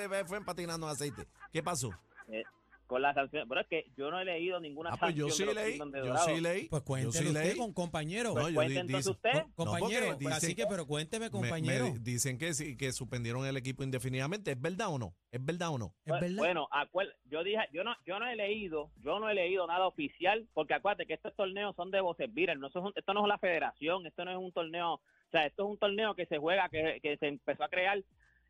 te- 0.08 0.24
Fue 0.24 0.44
patinando 0.44 0.86
aceite. 0.88 1.26
¿Qué 1.52 1.62
pasó? 1.62 1.90
eh, 2.28 2.44
con 2.86 3.02
las 3.02 3.14
sanciones, 3.14 3.46
pero 3.48 3.60
es 3.60 3.68
que 3.68 3.84
yo 3.96 4.10
no 4.10 4.18
he 4.20 4.24
leído 4.24 4.58
ninguna 4.58 4.90
Ah, 4.90 4.96
pues 4.98 5.14
yo 5.14 5.28
sanción 5.28 5.48
sí 5.48 5.54
de 5.54 5.78
los 5.78 5.90
leí. 5.94 6.06
Yo 6.06 6.16
sí 6.18 6.40
leí. 6.40 6.68
Pues 6.68 6.82
yo 6.82 6.86
cuénteme 6.86 7.12
sí 7.12 7.26
usted 7.28 7.56
con 7.56 7.72
compañero. 7.72 8.34
No, 8.34 8.48
yo 8.48 8.54
cuente 8.56 8.78
entonces 8.80 9.06
dice- 9.06 9.10
usted. 9.10 9.32
no, 9.46 9.54
compañero, 9.54 10.06
pues 10.06 10.18
dicen- 10.18 10.32
así 10.32 10.54
que, 10.56 10.66
pero 10.66 10.86
cuénteme, 10.86 11.26
me- 11.26 11.30
compañero. 11.30 11.92
me 11.92 11.98
dicen 12.00 12.36
que 12.36 12.52
sí, 12.52 12.76
que 12.76 12.90
suspendieron 12.92 13.46
el 13.46 13.56
equipo 13.56 13.84
indefinidamente. 13.84 14.50
¿Es 14.52 14.60
verdad 14.60 14.88
o 14.88 14.98
no? 14.98 15.14
¿Es 15.30 15.44
verdad 15.44 15.70
o 15.70 15.78
no? 15.78 15.94
¿Es 16.04 16.10
Bueno, 16.10 16.20
verdad? 16.20 16.36
Bueno, 16.36 16.68
acuer- 16.72 17.14
yo 17.26 17.44
dije, 17.44 17.60
yo 17.72 17.84
no, 17.84 17.94
yo 18.06 18.18
no 18.18 18.26
he 18.28 18.34
leído, 18.34 18.90
yo 19.04 19.20
no 19.20 19.28
he 19.30 19.34
leído 19.34 19.66
nada 19.68 19.86
oficial, 19.86 20.48
porque 20.52 20.74
acuérdate 20.74 21.06
que 21.06 21.14
estos 21.14 21.34
torneos 21.36 21.76
son 21.76 21.92
de 21.92 22.00
voces 22.00 22.32
no 22.58 22.66
eso 22.68 22.80
es 22.80 22.84
un- 22.86 22.92
esto 22.96 23.14
no 23.14 23.22
es 23.22 23.28
la 23.28 23.38
federación, 23.38 24.04
esto 24.06 24.24
no 24.24 24.32
es 24.32 24.36
un 24.36 24.50
torneo, 24.52 25.00
o 25.30 25.32
sea, 25.32 25.46
esto 25.46 25.62
es 25.64 25.70
un 25.70 25.78
torneo 25.78 26.14
que 26.14 26.26
se 26.26 26.38
juega, 26.38 26.68
que, 26.68 26.98
que 27.00 27.16
se 27.18 27.28
empezó 27.28 27.62
a 27.64 27.68
crear. 27.68 28.02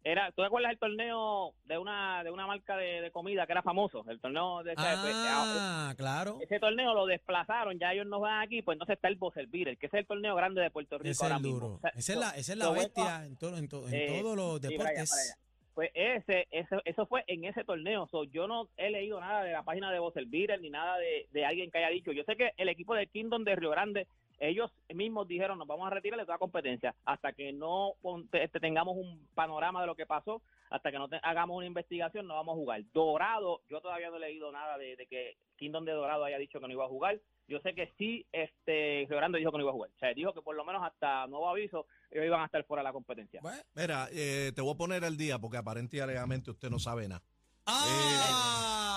Era, 0.02 0.28
¿tú 0.32 0.36
te 0.40 0.46
acuerdas 0.46 0.72
el 0.72 0.78
torneo 0.78 1.52
de 1.66 1.76
una, 1.76 2.24
de 2.24 2.30
una 2.30 2.46
marca 2.46 2.74
de, 2.74 3.02
de 3.02 3.10
comida 3.10 3.44
que 3.44 3.52
era 3.52 3.60
famoso? 3.62 4.02
El 4.08 4.18
torneo 4.18 4.62
de 4.62 4.72
ese, 4.72 4.80
pues, 4.82 5.14
ah, 5.14 5.92
claro. 5.94 6.38
ese 6.40 6.58
torneo 6.58 6.94
lo 6.94 7.04
desplazaron, 7.04 7.78
ya 7.78 7.92
ellos 7.92 8.06
no 8.06 8.18
van 8.18 8.40
aquí, 8.40 8.62
pues 8.62 8.76
entonces 8.76 8.94
está 8.96 9.08
el 9.08 9.16
Vocer 9.16 9.46
que 9.50 9.60
ese 9.74 9.86
es 9.86 9.92
el 9.94 10.06
torneo 10.06 10.34
grande 10.34 10.62
de 10.62 10.70
Puerto 10.70 10.96
Rico 10.96 11.10
Ese 11.10 11.18
es 11.18 11.22
ahora 11.22 11.36
el 11.36 11.42
mismo. 11.42 11.60
duro. 11.60 11.74
O 11.74 11.80
sea, 11.80 11.90
Esa 11.90 12.12
es 12.14 12.18
la, 12.18 12.30
esa 12.30 12.52
es 12.52 12.58
la 12.58 12.70
bestia 12.70 13.26
en, 13.26 13.36
todo- 13.36 13.58
en, 13.58 13.68
to- 13.68 13.86
en 13.88 13.94
Eh, 13.94 14.06
todos 14.22 14.36
los 14.38 14.60
Sí, 14.62 14.74
para 14.78 14.88
allá, 14.88 15.00
deportes. 15.00 15.10
para 15.10 15.22
allá. 15.22 15.34
Pues 15.74 15.90
ese, 15.94 16.48
eso, 16.50 16.80
eso 16.86 17.06
fue 17.06 17.22
en 17.26 17.44
ese 17.44 17.62
torneo. 17.64 18.08
So, 18.10 18.24
yo 18.24 18.46
no 18.48 18.68
he 18.78 18.88
leído 18.90 19.20
nada 19.20 19.44
de 19.44 19.52
la 19.52 19.62
página 19.62 19.92
de 19.92 19.98
Vocer 19.98 20.26
ni 20.26 20.70
nada 20.70 20.96
de, 20.96 21.26
de 21.30 21.44
alguien 21.44 21.70
que 21.70 21.76
haya 21.78 21.90
dicho. 21.90 22.12
Yo 22.12 22.24
sé 22.24 22.36
que 22.36 22.52
el 22.56 22.70
equipo 22.70 22.94
de 22.94 23.06
Kingdom 23.06 23.44
de 23.44 23.54
Río 23.54 23.70
Grande, 23.70 24.06
ellos 24.40 24.70
mismos 24.92 25.28
dijeron, 25.28 25.58
nos 25.58 25.68
vamos 25.68 25.86
a 25.86 25.90
retirar 25.90 26.18
de 26.18 26.26
toda 26.26 26.38
competencia 26.38 26.94
hasta 27.04 27.32
que 27.32 27.52
no 27.52 27.92
pon- 28.02 28.26
te- 28.28 28.48
te- 28.48 28.58
tengamos 28.60 28.96
un 28.96 29.28
panorama 29.34 29.80
de 29.82 29.86
lo 29.86 29.94
que 29.94 30.06
pasó, 30.06 30.42
hasta 30.70 30.90
que 30.90 30.98
no 30.98 31.08
te- 31.08 31.20
hagamos 31.22 31.56
una 31.58 31.66
investigación, 31.66 32.26
no 32.26 32.34
vamos 32.34 32.54
a 32.54 32.56
jugar. 32.56 32.82
Dorado, 32.92 33.60
yo 33.68 33.80
todavía 33.80 34.10
no 34.10 34.16
he 34.16 34.20
leído 34.20 34.50
nada 34.50 34.78
de, 34.78 34.96
de 34.96 35.06
que 35.06 35.36
Kingdom 35.56 35.84
de 35.84 35.92
Dorado 35.92 36.24
haya 36.24 36.38
dicho 36.38 36.58
que 36.58 36.66
no 36.66 36.72
iba 36.72 36.84
a 36.86 36.88
jugar. 36.88 37.20
Yo 37.48 37.58
sé 37.60 37.74
que 37.74 37.92
sí, 37.98 38.24
este, 38.32 39.06
Río 39.08 39.18
Grande 39.18 39.38
dijo 39.38 39.50
que 39.50 39.58
no 39.58 39.64
iba 39.64 39.70
a 39.70 39.74
jugar. 39.74 39.90
O 39.94 39.98
sea, 39.98 40.14
dijo 40.14 40.32
que 40.32 40.40
por 40.40 40.54
lo 40.56 40.64
menos 40.64 40.82
hasta 40.84 41.26
nuevo 41.26 41.48
aviso, 41.48 41.86
ellos 42.10 42.24
iban 42.26 42.40
a 42.42 42.46
estar 42.46 42.64
fuera 42.64 42.82
de 42.82 42.88
la 42.88 42.92
competencia. 42.92 43.40
Bueno. 43.42 43.60
Mira, 43.74 44.08
eh, 44.12 44.52
te 44.54 44.62
voy 44.62 44.72
a 44.72 44.76
poner 44.76 45.04
al 45.04 45.16
día 45.16 45.38
porque 45.38 45.56
aparentemente 45.58 46.50
usted 46.50 46.70
no 46.70 46.78
sabe 46.78 47.08
nada. 47.08 47.22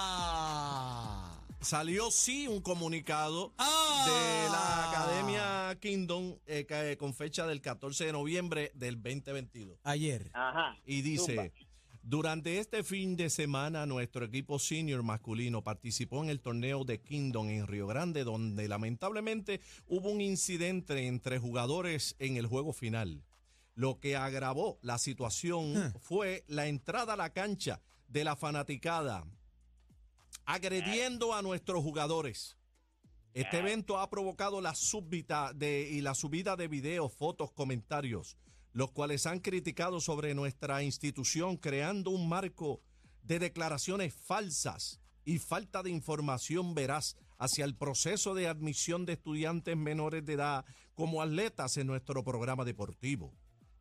¡Ah! 0.06 1.40
Salió 1.62 2.12
sí 2.12 2.48
un 2.48 2.62
comunicado 2.62 3.54
¡Ah! 3.58 4.06
de 4.06 4.50
la 4.52 4.83
Academia 5.08 5.78
Kingdom 5.82 6.38
eh, 6.46 6.66
ca- 6.66 6.96
con 6.98 7.14
fecha 7.14 7.46
del 7.46 7.62
14 7.62 8.06
de 8.06 8.12
noviembre 8.14 8.72
del 8.74 8.96
2022. 9.02 9.78
Ayer. 9.84 10.30
Ajá. 10.34 10.78
Y 10.86 11.02
dice, 11.02 11.36
Zumba. 11.36 11.50
durante 12.04 12.58
este 12.58 12.84
fin 12.84 13.18
de 13.18 13.30
semana 13.30 13.86
nuestro 13.86 14.24
equipo 14.26 14.60
senior 14.60 15.04
masculino 15.04 15.62
participó 15.62 16.24
en 16.24 16.30
el 16.30 16.40
torneo 16.40 16.86
de 16.86 17.02
Kingdom 17.02 17.50
en 17.50 17.68
Río 17.68 17.86
Grande, 17.86 18.24
donde 18.24 18.68
lamentablemente 18.70 19.60
hubo 19.88 20.10
un 20.10 20.22
incidente 20.22 21.06
entre 21.08 21.38
jugadores 21.38 22.16
en 22.20 22.38
el 22.38 22.48
juego 22.48 22.72
final. 22.72 23.24
Lo 23.76 24.00
que 24.00 24.16
agravó 24.16 24.78
la 24.82 24.98
situación 25.00 25.94
fue 26.00 26.46
la 26.48 26.68
entrada 26.68 27.14
a 27.14 27.18
la 27.18 27.32
cancha 27.34 27.82
de 28.08 28.24
la 28.24 28.36
fanaticada, 28.38 29.26
agrediendo 30.46 31.34
a 31.34 31.42
nuestros 31.42 31.84
jugadores. 31.84 32.56
Este 33.34 33.58
evento 33.58 33.98
ha 33.98 34.12
provocado 34.12 34.62
la 34.62 34.76
súbita 34.76 35.54
de, 35.54 35.90
y 35.90 36.02
la 36.02 36.14
subida 36.14 36.56
de 36.56 36.68
videos, 36.68 37.12
fotos, 37.14 37.52
comentarios, 37.52 38.38
los 38.74 38.92
cuales 38.92 39.26
han 39.26 39.40
criticado 39.40 40.00
sobre 40.00 40.36
nuestra 40.36 40.84
institución, 40.84 41.58
creando 41.58 42.12
un 42.12 42.30
marco 42.30 42.82
de 43.24 43.40
declaraciones 43.40 44.14
falsas 44.14 45.02
y 45.26 45.40
falta 45.40 45.82
de 45.82 45.90
información 45.90 46.76
veraz 46.76 47.16
hacia 47.40 47.66
el 47.66 47.76
proceso 47.76 48.36
de 48.36 48.48
admisión 48.48 49.06
de 49.06 49.14
estudiantes 49.14 49.76
menores 49.76 50.24
de 50.26 50.34
edad 50.34 50.66
como 50.94 51.22
atletas 51.22 51.78
en 51.78 51.88
nuestro 51.88 52.24
programa 52.24 52.64
deportivo. 52.66 53.34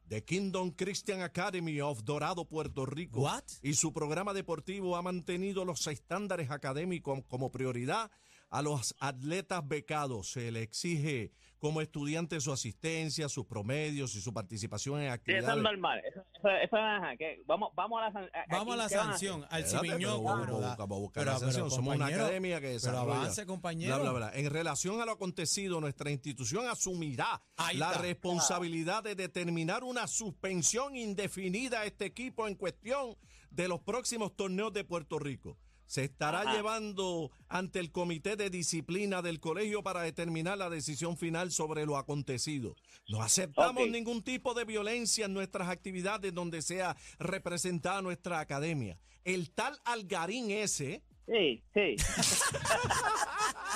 The 0.09 0.25
Kingdom 0.25 0.71
Christian 0.71 1.21
Academy 1.23 1.81
of 1.81 2.05
Dorado, 2.05 2.47
Puerto 2.47 2.87
Rico. 2.87 3.21
What? 3.21 3.45
Y 3.63 3.75
su 3.75 3.93
programa 3.93 4.35
deportivo 4.35 4.97
ha 4.97 5.03
mantenido 5.03 5.65
los 5.65 5.87
estándares 5.87 6.51
académicos 6.51 7.21
como 7.29 7.51
prioridad 7.51 8.11
a 8.53 8.63
los 8.63 8.95
atletas 9.01 9.67
becados. 9.67 10.31
Se 10.31 10.53
le 10.53 10.63
exige 10.63 11.33
como 11.59 11.81
estudiante 11.81 12.41
su 12.41 12.53
asistencia, 12.53 13.29
sus 13.29 13.47
promedios 13.47 14.15
y 14.17 14.21
su 14.21 14.33
participación 14.35 15.01
en 15.01 15.03
Sí, 15.03 15.07
eso 15.07 15.15
actividades. 15.15 15.57
es 15.57 15.63
normal. 15.63 16.03
Eso, 16.05 16.21
eso, 16.35 16.49
eso 16.49 16.77
es, 16.77 16.83
ajá, 16.83 17.17
que 17.17 17.43
vamos, 17.47 17.71
vamos 17.75 18.03
a 18.03 18.11
la, 18.11 18.21
a- 18.27 18.45
Vamos 18.51 18.75
a 18.75 18.77
la 18.77 18.89
sanción, 18.89 19.47
al 19.49 19.63
pero 19.63 19.81
pero 19.81 20.67
a 20.67 20.77
pero- 21.39 21.39
pero, 21.41 21.71
Somos 21.71 21.95
una 21.97 22.07
academia 22.07 22.57
que 22.57 22.63
Pero 22.67 22.73
desarrolla. 22.75 23.17
avance, 23.21 23.47
compañero. 23.47 24.01
Bla, 24.01 24.11
bla, 24.11 24.29
bla. 24.31 24.39
En 24.39 24.51
relación 24.51 25.01
a 25.01 25.07
lo 25.07 25.13
acontecido, 25.13 25.81
nuestra 25.81 26.11
institución 26.11 26.67
asumirá 26.69 27.43
Ahí 27.57 27.77
la 27.79 27.91
está. 27.93 28.03
responsabilidad 28.03 29.03
de 29.05 29.15
determinar 29.15 29.85
una 29.85 30.07
suspensión 30.09 30.97
indefinida 30.97 31.81
a 31.81 31.85
este 31.87 32.05
equipo 32.07 32.49
en 32.49 32.57
cuestión 32.57 33.17
de 33.51 33.69
los 33.69 33.81
próximos 33.81 34.35
torneos 34.37 34.73
de 34.73 34.85
Puerto 34.85 35.19
Rico. 35.19 35.57
Se 35.93 36.05
estará 36.05 36.41
Ajá. 36.41 36.55
llevando 36.55 37.31
ante 37.51 37.79
el 37.79 37.93
Comité 37.93 38.35
de 38.35 38.49
Disciplina 38.49 39.21
del 39.21 39.41
colegio 39.41 39.83
para 39.83 40.01
determinar 40.01 40.57
la 40.57 40.71
decisión 40.71 41.19
final 41.19 41.51
sobre 41.53 41.85
lo 41.85 41.99
acontecido. 41.99 42.77
No 43.11 43.21
aceptamos 43.23 43.87
ningún 43.91 44.23
tipo 44.23 44.55
de 44.55 44.65
violencia 44.65 45.27
en 45.27 45.35
nuestras 45.35 45.69
actividades 45.69 46.33
donde 46.33 46.63
sea 46.63 46.97
representada 47.19 48.01
nuestra 48.01 48.41
academia. 48.41 48.99
El 49.23 49.51
tal 49.51 49.79
Algarín 49.85 50.51
ese 50.51 51.03
Sí, 51.27 51.63
sí. 51.75 51.97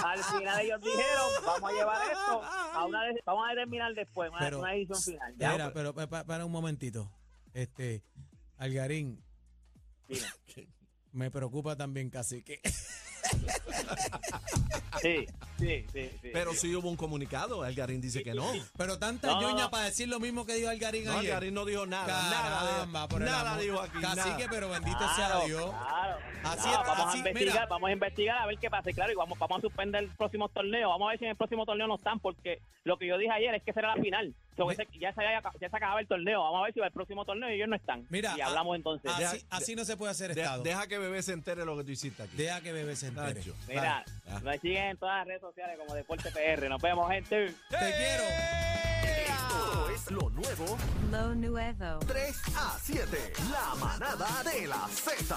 Al 0.02 0.24
final 0.24 0.60
ellos 0.64 0.80
dijeron, 0.80 1.30
vamos 1.44 1.70
a 1.70 1.74
llevar 1.74 2.02
esto 2.10 2.42
a 2.42 2.84
una 2.86 3.04
de- 3.04 3.22
vamos 3.26 3.44
a 3.46 3.50
determinar 3.50 3.92
después, 3.94 4.30
una, 4.30 4.38
Pero- 4.38 4.60
una 4.60 4.70
decisión 4.72 5.02
final. 5.02 5.34
Ya, 5.36 5.52
Mira, 5.52 5.64
pues, 5.64 5.74
pero 5.74 5.94
pa- 5.94 6.06
pa- 6.06 6.24
para 6.24 6.46
un 6.46 6.52
momentito. 6.52 7.12
Este, 7.52 8.02
Algarín, 8.56 9.22
dime. 10.08 10.22
me 11.16 11.30
preocupa 11.30 11.76
también 11.76 12.10
cacique. 12.10 12.60
Sí, 15.02 15.26
sí, 15.58 15.84
sí, 15.92 16.10
sí. 16.22 16.30
Pero 16.32 16.54
sí 16.54 16.74
hubo 16.74 16.88
un 16.88 16.96
comunicado, 16.96 17.62
Algarín 17.62 18.00
dice 18.00 18.22
que 18.22 18.34
no. 18.34 18.50
Pero 18.78 18.98
tanta 18.98 19.28
No, 19.28 19.54
no, 19.56 19.70
para 19.70 19.84
decir 19.84 20.08
lo 20.08 20.18
mismo 20.20 20.46
que 20.46 20.54
dijo 20.54 20.68
Algarín 20.70 21.04
No, 21.04 21.12
ayer. 21.18 21.32
Algarín 21.32 21.54
no 21.54 21.64
dijo 21.64 21.86
nada, 21.86 22.06
Caramba, 22.06 23.06
nada, 23.06 23.18
de- 23.18 23.24
nada 23.24 23.58
dijo 23.58 23.80
aquí, 23.80 24.00
Cacique, 24.00 24.30
nada. 24.30 24.46
pero 24.50 24.70
bendito 24.70 24.96
Claro, 24.96 25.14
sea 25.16 25.46
Dios. 25.46 25.70
claro. 25.70 26.18
Así 26.46 26.68
No, 26.68 26.80
es, 26.82 26.88
vamos 26.88 27.06
así, 27.08 27.16
a 27.16 27.18
investigar, 27.18 27.54
mira. 27.54 27.66
vamos 27.66 27.88
a 27.88 27.92
investigar 27.92 28.38
a 28.38 28.46
ver 28.46 28.58
qué 28.58 28.70
pasa. 28.70 28.90
Y 28.90 28.94
Claro, 28.94 29.12
y 29.12 29.14
vamos, 29.14 29.38
vamos 29.38 29.58
a 29.58 29.60
suspender 29.60 30.04
el 30.04 30.10
próximo 30.10 30.48
torneo. 30.48 30.88
Vamos 30.90 31.06
a 31.06 31.10
ver 31.10 31.18
si 31.18 31.24
en 31.24 31.30
el 31.32 31.36
próximo 31.36 31.64
torneo 31.66 31.86
no 31.86 31.96
están, 31.96 32.20
porque 32.20 32.60
lo 32.84 32.96
que 32.98 33.06
yo 33.06 33.18
dije 33.18 33.32
ayer 33.32 33.54
es 33.54 33.62
que 33.62 33.72
será 33.72 33.94
la 33.94 34.02
final. 34.02 34.34
So, 34.56 34.66
Mi- 34.66 34.72
ese- 34.72 34.86
ya, 34.98 35.12
se, 35.12 35.20
ya 35.60 35.68
se 35.68 35.76
acababa 35.76 36.00
el 36.00 36.06
torneo. 36.08 36.42
Vamos 36.42 36.60
a 36.60 36.64
ver 36.64 36.72
si 36.74 36.80
va 36.80 36.86
el 36.86 36.92
próximo 36.92 37.24
torneo 37.24 37.50
y 37.50 37.54
ellos 37.54 37.68
no 37.68 37.76
están. 37.76 38.06
Mira, 38.08 38.34
y 38.36 38.40
hablamos 38.40 38.72
a- 38.72 38.76
entonces. 38.76 39.10
Así, 39.12 39.22
Deja- 39.22 39.46
así 39.50 39.76
no 39.76 39.84
se 39.84 39.96
puede 39.96 40.12
hacer 40.12 40.34
De- 40.34 40.40
Estado. 40.42 40.62
deja 40.62 40.86
que 40.86 40.98
bebé 40.98 41.22
se 41.22 41.32
entere 41.32 41.64
lo 41.64 41.76
que 41.76 41.84
tú 41.84 41.90
hiciste 41.90 42.22
aquí. 42.22 42.36
Deja 42.36 42.60
que 42.62 42.72
bebé 42.72 42.96
se 42.96 43.08
entere. 43.08 43.34
Nacho. 43.40 43.54
Mira, 43.68 44.04
Ah. 44.28 44.40
me 44.42 44.58
siguen 44.58 44.84
en 44.84 44.96
todas 44.96 45.18
las 45.18 45.26
redes 45.26 45.40
sociales 45.42 45.78
como 45.78 45.94
Deporte 45.94 46.30
PR. 46.30 46.68
Nos 46.68 46.80
vemos, 46.80 47.10
gente. 47.10 47.46
Te 47.68 47.76
quiero. 47.78 48.24
Esto 49.04 49.90
es 49.90 50.10
lo 50.10 50.30
nuevo 50.30 50.78
Lo 51.10 51.34
nuevo. 51.34 51.98
3 52.06 52.36
a 52.56 52.78
7. 52.82 53.32
La 53.50 53.74
manada 53.76 54.42
de 54.44 54.66
la 54.66 54.86
Z. 54.88 55.34